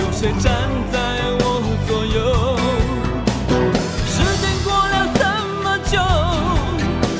[0.00, 0.98] 有谁站在
[1.38, 2.18] 我左右？
[4.08, 5.22] 时间过了这
[5.62, 5.94] 么久，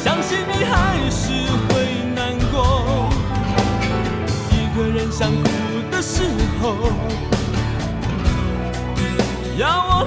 [0.03, 0.75] 相信你还
[1.09, 1.31] 是
[1.69, 1.71] 会
[2.17, 3.09] 难过。
[4.51, 5.47] 一个人想哭
[5.89, 6.25] 的时
[6.61, 6.75] 候，
[9.57, 10.05] 要我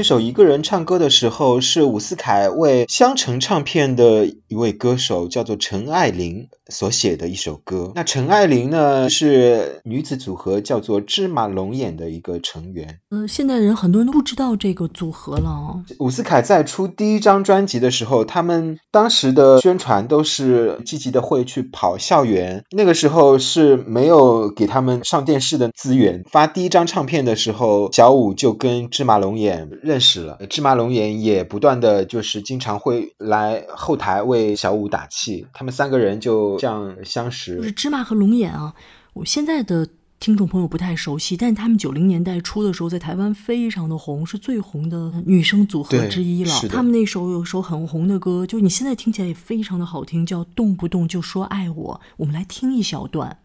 [0.00, 7.92] 这首一个人唱歌的时候，是伍思凯为香橙唱片的一位歌手叫做陈爱玲所写的一首歌。
[7.94, 13.00] 那陈爱玲呢，是女子组合叫做芝麻龙眼的一个成员。
[13.10, 15.84] 呃，现在人很多人都不知道这个组合了哦。
[15.98, 26.24] 伍思凯在出第一张专辑的时候，他们当时的宣传都是积极的会去跑校园，那个时候是没有给他们上电视的资源。
[26.30, 37.56] 发第一张唱片的时候，小伍就跟芝麻龙眼认识了，芝麻龙眼也不断的就是经常会来后台为小五打气，他们三个人就这样相识。
[37.56, 38.72] 就是芝麻和龙眼啊，
[39.14, 39.88] 我现在的
[40.20, 46.52] 听众朋友不太熟悉，但他们九零年代初的时候在台湾非常的红，是最红的女生组合之一了。
[46.68, 53.36] 他们那首有首很红的歌，就你现在听起来也非常的好听，叫《动不动就说爱我》，我们来听一小段。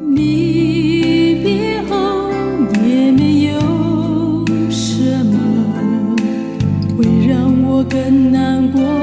[0.00, 2.29] 你别后
[7.80, 8.99] 我更难过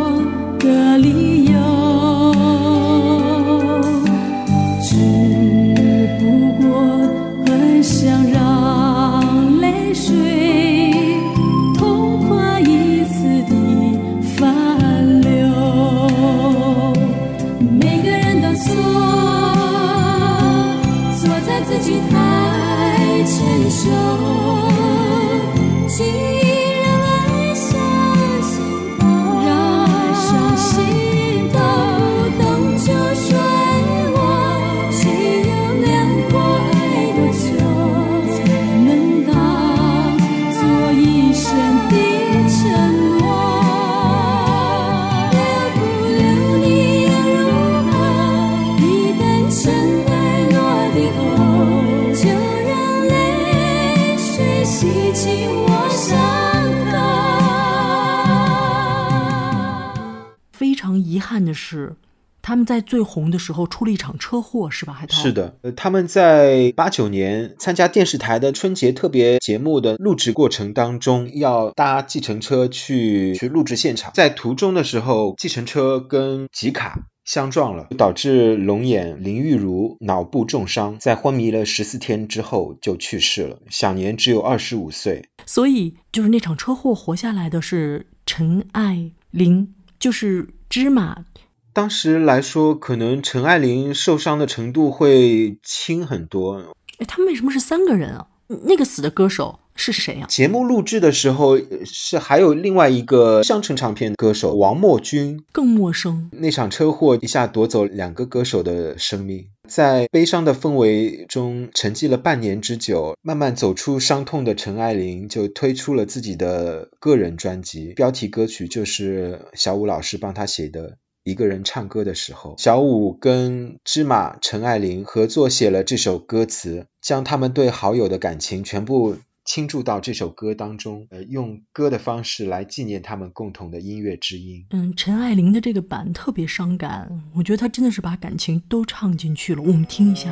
[61.10, 61.96] 遗憾的是，
[62.42, 64.94] 他们在最红的时候出了一场车祸，是吧？
[64.94, 85.26] 海涛是的，呃，他们在八九年参加电视台的春节特别节目的录制过程当中，要搭计程车去去录制现场，在途中的时候，计程车跟吉卡相撞了，导致龙眼林玉如脑部重伤，在昏迷了十四天之后就去世了，享年只有二十五岁。
[85.46, 91.26] 所以就是那场车祸活下来的是陈爱玲，就是芝麻。
[91.74, 96.74] 当时来说，可能陈爱玲受伤的程度会轻很多。
[96.98, 98.28] 哎，他们为什么是三个人啊？
[98.66, 100.28] 那个死的歌手是谁啊？
[100.28, 106.30] 节目录制的时候呃是还有另外一个乡村唱片歌手王墨君，更陌生。
[106.34, 120.98] 那场车祸一下夺走两个歌手的生命，在悲伤的氛围中沉寂了半年之久，慢慢走出伤痛的陈爱玲就推出了自己的个人专辑，标题歌曲就是小武老师帮他写的。
[121.24, 129.18] 一个人唱歌的时候，小五跟芝麻陈爱玲合作写了这首歌词，将他们对好友的感情全部
[129.48, 134.66] 倾注到这首歌当中，呃，用歌的方式来纪念他们共同的音乐之音。
[134.72, 139.62] 嗯，陈爱玲的这个版特别伤感，我觉得她真的是把感情都唱进去了。
[139.62, 140.30] 我们听一下。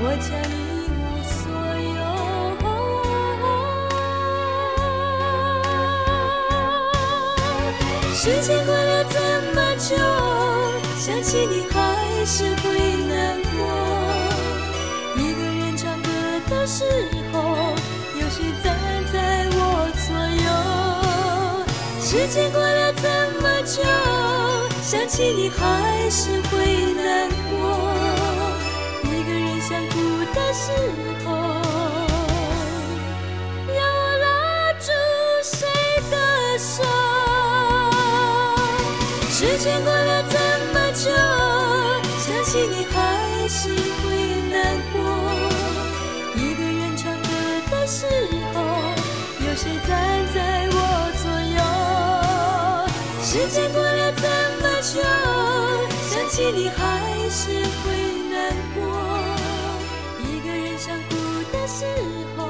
[0.00, 0.56] 我将一
[0.94, 1.98] 无所有。
[8.14, 9.18] 时间过了这
[9.54, 9.96] 么久，
[10.98, 11.76] 想起你还
[12.24, 12.66] 是会
[13.06, 13.56] 难过。
[15.16, 16.08] 一个人唱歌
[16.48, 16.84] 的时
[17.32, 17.36] 候，
[18.20, 18.66] 有谁站
[19.12, 19.56] 在我
[20.06, 20.06] 左
[20.44, 20.46] 右？
[22.00, 23.06] 时间过了这
[23.40, 23.82] 么久，
[24.82, 27.97] 想起你还是会难过。
[30.68, 30.74] 时
[31.24, 31.32] 候
[33.74, 33.80] 要
[34.18, 34.92] 拉住
[35.42, 35.66] 谁
[36.10, 36.14] 的
[36.58, 36.84] 手？
[39.30, 40.36] 时间过了这
[40.74, 41.08] 么久，
[42.20, 44.04] 想起你还是会
[44.52, 44.94] 难过。
[46.34, 47.28] 一个人唱歌
[47.70, 48.04] 的时
[48.52, 48.56] 候，
[49.40, 49.96] 有谁站
[50.34, 50.76] 在我
[51.22, 51.24] 左
[51.56, 51.58] 右？
[53.24, 54.22] 时间过了这
[54.60, 55.00] 么久，
[56.10, 56.76] 想起你还
[57.30, 58.17] 是会。
[61.78, 61.84] 时
[62.36, 62.42] 候，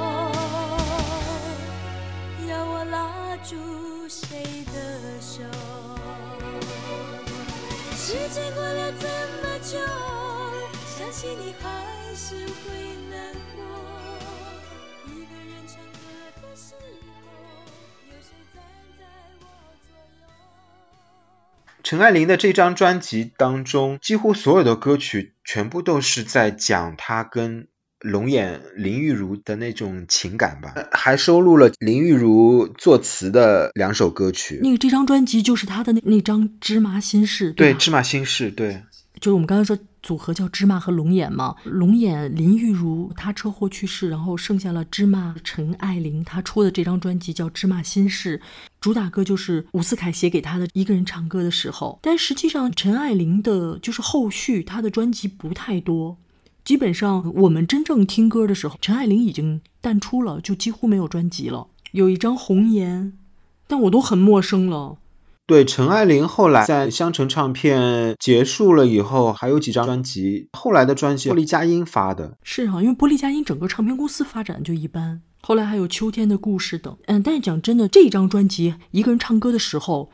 [2.49, 3.55] 要我拉住
[4.09, 5.43] 谁的手？
[7.95, 9.07] 时间过了这
[9.43, 9.77] 么久，
[10.97, 11.69] 想起你还
[12.15, 13.63] 是会难过。
[15.09, 15.99] 一个人唱歌
[16.41, 16.81] 的时候，
[18.09, 18.63] 有谁站
[18.99, 19.05] 在
[19.41, 19.45] 我
[19.87, 19.93] 左
[20.23, 20.27] 右？
[21.83, 27.69] 陈爱玲的这张专辑当中，几乎所有的歌曲全部都是在讲她跟
[28.01, 34.61] 龙眼林玉如的那种情感吧，呃还收录了林玉如作词的两首歌曲。
[34.62, 37.79] 那个这张专辑就是他的那那张《芝麻心事》，对，《吧？
[37.79, 38.83] 芝麻心事》对，
[39.20, 48.39] 就是我们刚才说组合叫芝麻和龙眼嘛，龙眼林玉如她车祸去世，然后剩下了芝麻陈爱玲，她出的这张专辑叫《芝麻心事》，
[48.81, 51.99] 主打歌就是伍思凯写给她的一个人唱歌的时候。
[52.01, 56.16] 但实际上陈爱玲的就是后续她的专辑不太多，
[56.69, 61.69] 基本上我们真正听歌的时候，陈爱玲已经淡出了，就几乎没有专辑了。
[61.93, 63.15] 有一张红颜，
[63.66, 64.99] 但我都很陌生了。
[65.47, 72.36] 对，陈爱玲后来在香橙唱片结束了以后，还有几张专辑，后来的专辑玻璃佳音发的。
[72.43, 76.95] 是啊，因为玻璃佳音整个唱片公司发展就一般，后来还有秋天的故事等。
[77.07, 80.11] 嗯，但是讲真的，这张专辑一个人唱歌的时候，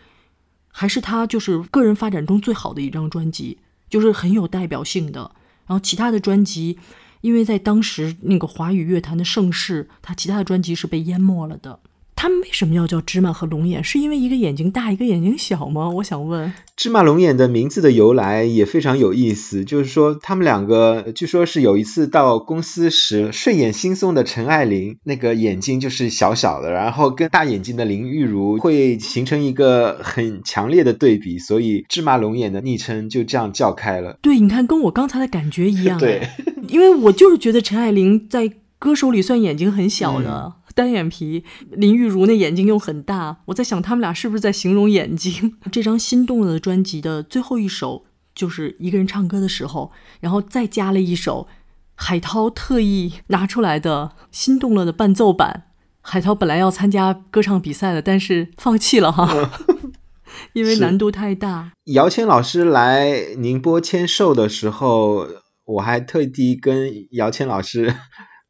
[0.68, 3.58] 还是他就是个人发展中最好的一张专辑，
[3.90, 5.32] 就是很有代表性的。
[5.66, 6.78] 然后其他的专辑，
[7.20, 11.80] 因为在当时那个华语乐坛的盛世，他其他的专辑是被淹没了的。
[12.24, 13.84] 他们为什么要叫芝麻和龙眼？
[13.84, 15.90] 是因为一个眼睛大，一个眼睛小吗？
[15.96, 16.50] 我想问。
[16.74, 34.18] 芝麻龙眼的名字的由来也非常有意思，就是说他们两个据说是有一次到公司时，睡眼惺忪的陈爱玲那个眼睛就是小小的，然后跟大眼睛的林玉如会形成一个很强烈的对比，所以芝麻龙眼的昵称就这样叫开了。
[34.22, 35.98] 对，你看跟我刚才的感觉一样。
[35.98, 36.26] 对，
[36.68, 40.54] 因为我就是觉得陈爱玲在歌手里算眼睛很小的。
[40.74, 45.56] 单眼皮，林玉如那眼睛又很大，我在想他们俩是不是在形容眼睛？
[45.70, 51.46] 这张心动了的专辑的最后一首就是一个人唱歌的时候，然后再加了一首
[51.94, 55.68] 海涛特意拿出来的心动了的伴奏版。
[56.06, 59.50] 海涛本来要参加歌唱比赛的，但是放弃了哈，
[60.52, 61.72] 因为难度太大。
[61.84, 65.26] 姚谦老师来宁波签售的时候，
[65.64, 67.94] 我还特地跟姚谦老师。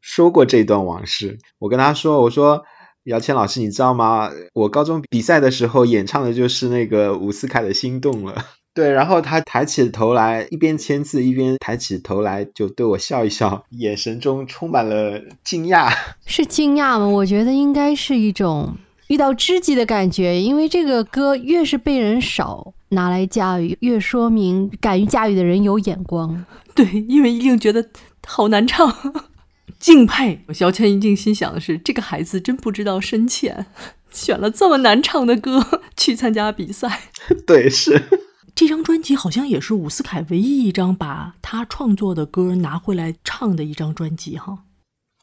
[0.05, 2.63] 说过这段往事，我跟他说：“我说
[3.05, 4.29] 姚谦老师，你知道吗？
[4.53, 8.33] 我高中比赛的时候演唱的就是那个伍思凯的《心动了》。”
[8.75, 15.91] 对，然后他抬起头来，一边签字一边抬起头来，就对我笑一笑，眼神中充满了惊讶。
[16.27, 17.07] 是惊讶吗？
[17.07, 18.75] 我觉得应该是一种
[19.07, 26.45] 遇到知己的感觉，因为这个歌越是被人少拿来驾驭，越说明敢于驾驭的人有眼光。
[26.75, 27.89] 对，因为一定觉得
[28.27, 28.93] 好难唱。
[29.79, 33.67] 敬佩，小倩一定心想的是：这个孩子真不知道深浅，
[34.11, 37.09] 选了这么难唱的歌 去参加比赛。
[37.45, 38.01] 对，是
[38.55, 44.59] 这张专辑好像也是伍思凯唯一一张把他创作的歌拿回来唱的一张专辑哈。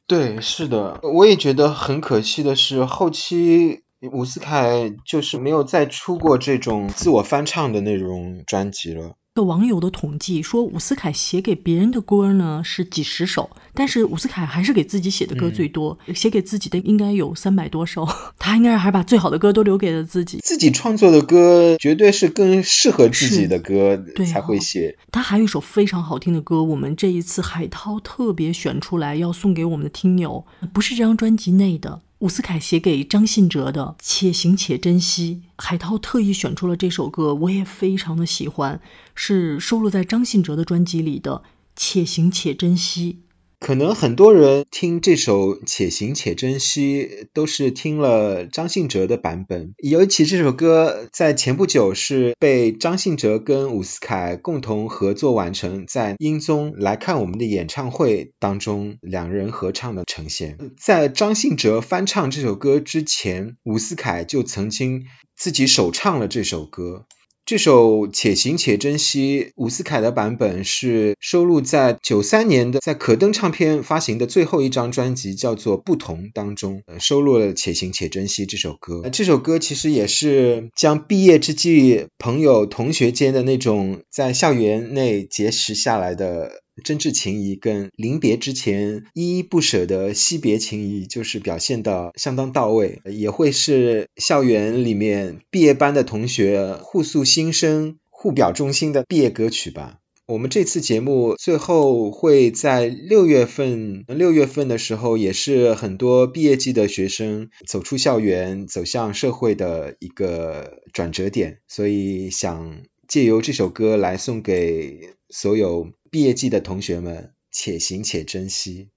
[0.06, 9.14] 对，是的，我也觉得很可惜的是，后期伍思凯就是没有再出过这种自我翻唱的那种专辑了。
[9.34, 18.06] 个网友的统计说，伍思凯写给别人的歌呢是几十首，但是伍思凯还是给自己写的歌最多，嗯、写给自己的应该有三百多首。
[18.38, 20.38] 他应该还把最好的歌都留给了自己。
[20.42, 24.94] 自己创作的歌绝对是更适合自己的歌才会写。
[24.98, 30.44] 哦、他还有一首非常好听的歌，我们这一次海涛特别选出来要送给我们的听友，
[30.74, 32.02] 不是这张专辑内的。
[32.22, 38.80] 伍思凯写给张信哲的《且行且珍惜》，海涛特意选出了这首歌，我也非常的喜欢，
[39.16, 41.42] 是收录在张信哲的专辑里的
[41.74, 43.18] 《且行且珍惜》。
[43.62, 60.59] 可能很多人听这首《且行且珍惜》都是听了张信哲的版本，尤其这首歌在前不久是被张信哲跟伍思凯共同合作完成，在英宗来看我们的演唱会当中两人合唱的呈现。
[60.76, 65.05] 在张信哲翻唱这首歌之前，伍思凯就曾经
[65.36, 67.06] 自己首唱了这首歌。
[67.44, 79.01] 这首《且行且珍惜》，伍思凯的版本是收录在九三年的在可登唱片发行的最后一张专辑，叫做《不同》当中，呃、收录了《且行且珍惜》这首歌。
[79.02, 99.98] 呃、这首歌其实也是将毕业之际朋友、同学间的那种在校园内结识下来的真挚情谊，跟临别之前依依不舍的惜别情谊，就是表现的相当到位，也会是校园里面毕业班的同学互诉心声、互表忠心的毕业歌曲吧。
[100.26, 118.90] 我们这次节目最后会在六月份，六月份的时候，也是很多毕业季的学生走出校园、走向社会的一个转折点，所以想借由这首歌来送给所有毕业季的同学们，且行且珍惜。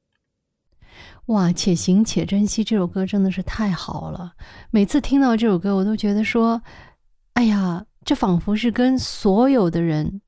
[1.28, 4.34] 哇，且行且珍惜这首歌真的是太好了。
[4.70, 6.62] 每次听到这首歌，我都觉得说，
[7.32, 10.22] 哎呀，这仿佛是跟所有的人，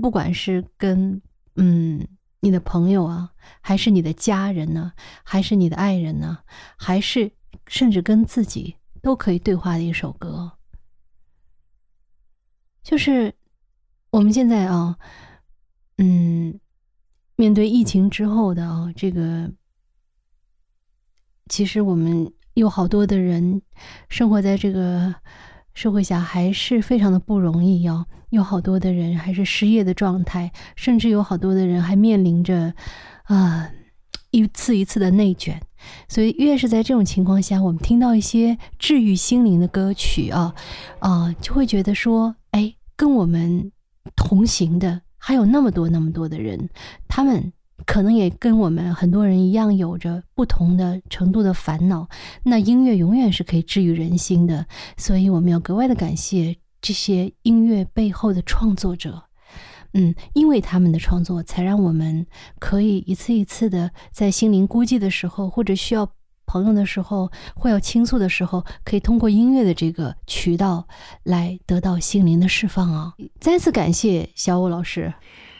[0.00, 1.20] 不管是跟
[1.56, 2.08] 嗯
[2.40, 3.30] 你的朋友啊，
[3.60, 6.38] 还是你的家人呢，还是你的爱人呢，
[6.78, 7.30] 还是
[7.66, 10.52] 甚至跟自己都可以对话的一首歌。
[12.82, 13.34] 就是
[14.10, 14.98] 我们现在啊，
[16.02, 16.58] 嗯，
[17.36, 19.52] 面对疫情之后的啊这个。
[21.48, 23.60] 其实我们有好多的人
[24.08, 25.12] 生活在这个
[25.74, 28.06] 社会下，还是非常的不容易哦。
[28.30, 32.72] 有好多的人还是失业的状态，甚至有好多的人还面临着
[33.24, 33.68] 啊
[34.30, 35.60] 一次一次的内卷。
[36.08, 40.54] 所以越是在这种情况下，我们听到一些治愈心灵的歌曲啊
[41.00, 43.72] 啊，就会觉得说，哎，跟我们
[44.14, 46.68] 同行的还有那么多那么多的人，
[47.06, 47.52] 他们。
[47.86, 52.06] 可能也跟我们很多人一样，有着不同的程度的烦恼。
[52.42, 54.66] 那音乐永远是可以治愈人心的，
[54.98, 59.22] 所以我们要格外的感谢这些音乐背后的创作者。
[59.94, 62.26] 嗯，因为他们的创作，才让我们
[62.58, 66.12] 可以一次一次的在心灵孤寂的时候，或者需要
[66.50, 70.88] 朋友的时候，或要倾诉的时候，可以通过音乐的这个渠道
[71.22, 73.14] 来得到心灵的释放啊！
[73.38, 75.14] 再次感谢小武老师。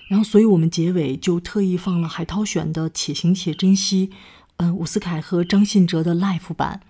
[0.09, 4.09] 然后，所以我们结尾就特意放了海涛选的《且行且珍惜》，
[4.57, 6.81] 嗯，伍思凯和张信哲的 live 版。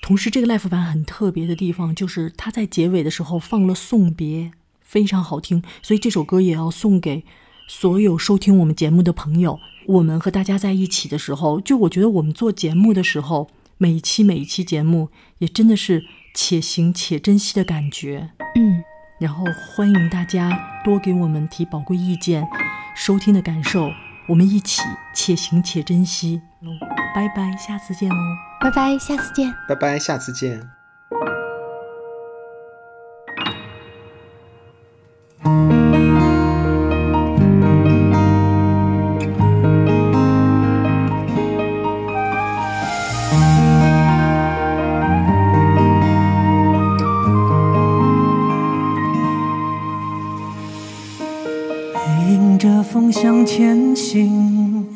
[0.00, 5.62] 同时，这个 live 版很特别的地方就是他在结尾的时候放了送别，非常好听。
[5.82, 7.26] 所以这首歌也要送给
[7.68, 9.58] 所有收听我们节目的朋友。
[9.90, 15.08] 我们和大家在一起的时候，就我觉得我们做节目的时候，每一期每一期节目
[15.38, 18.30] 也真的是且行且珍惜的感觉。
[18.54, 18.84] 嗯。
[19.18, 22.46] 然后欢迎大家多给我们提宝贵意见，
[22.94, 23.90] 收听的感受，
[24.28, 24.80] 我们一起
[25.14, 26.40] 且行且珍惜。
[27.14, 28.16] 拜拜，下次见哦！
[28.60, 29.52] 拜拜，下次见！
[29.68, 30.70] 拜拜，下次见！
[53.12, 54.86] 向前行，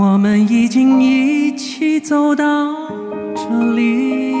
[0.00, 2.44] 我们已经一起走到
[3.34, 3.42] 这
[3.74, 4.32] 里。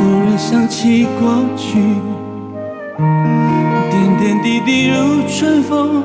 [0.00, 1.78] 偶然想起过去，
[3.90, 6.02] 点点滴滴如春风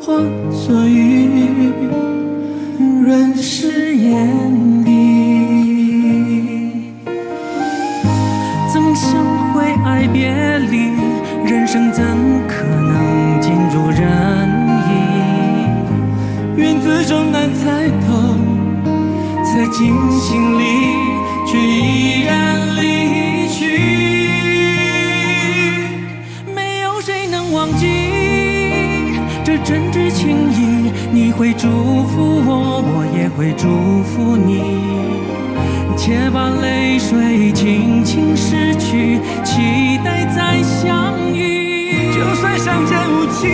[0.00, 0.14] 化
[0.50, 1.72] 作雨，
[3.04, 4.90] 润湿眼底。
[8.72, 9.20] 曾相
[9.52, 10.89] 会爱别离。
[11.72, 12.02] 生怎
[12.48, 14.02] 可能尽如人
[14.88, 14.90] 意？
[16.56, 18.34] 缘字终难猜透，
[19.44, 20.64] 猜进心里，
[21.46, 23.78] 却依然离去。
[26.52, 27.86] 没有谁能忘记
[29.44, 31.68] 这真挚情谊，你会祝
[32.08, 34.60] 福我，我也会祝福你。
[35.96, 41.19] 且把泪水轻轻拭去，期待再相。
[42.20, 43.48] 就算相见无期，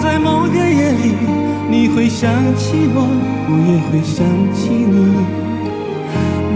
[0.00, 1.12] 在某个夜里，
[1.68, 3.04] 你会想起我，
[3.46, 4.24] 我也会想
[4.54, 4.96] 起你。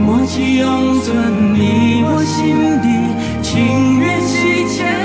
[0.06, 2.88] 默契永存你我心底，
[3.42, 4.97] 情缘系千